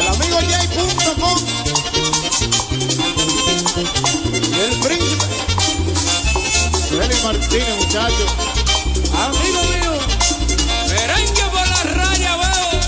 El 0.00 0.06
amigo 0.08 0.38
J.com. 0.40 1.38
El 4.64 4.80
príncipe. 4.80 5.26
Félix 6.88 7.24
Martínez, 7.24 7.76
muchachos. 7.76 8.55
Amigo 9.24 9.62
mío, 9.64 9.98
merengue 10.88 11.42
por 11.50 11.66
la 11.66 11.82
raya, 11.94 12.36
huevo. 12.36 12.80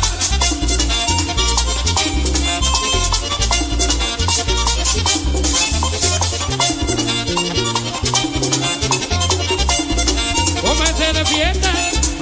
Come 10.62 10.86
se 10.96 11.12
defienda, 11.12 11.72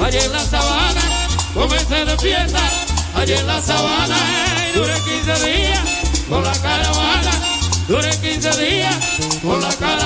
allá 0.02 0.24
en 0.24 0.32
la 0.32 0.40
sabana. 0.40 1.02
Come 1.54 1.78
se 1.80 2.04
defienda, 2.04 2.60
allá 3.14 3.40
en 3.40 3.46
la 3.46 3.60
sabana. 3.60 4.16
Dure 4.74 4.94
15 5.00 5.50
días 5.50 5.80
con 6.28 6.44
la 6.44 6.52
caravana. 6.52 7.32
Dure 7.88 8.10
15 8.10 8.50
días 8.64 8.96
con 9.42 9.60
la 9.60 9.74
caravana. 9.74 10.05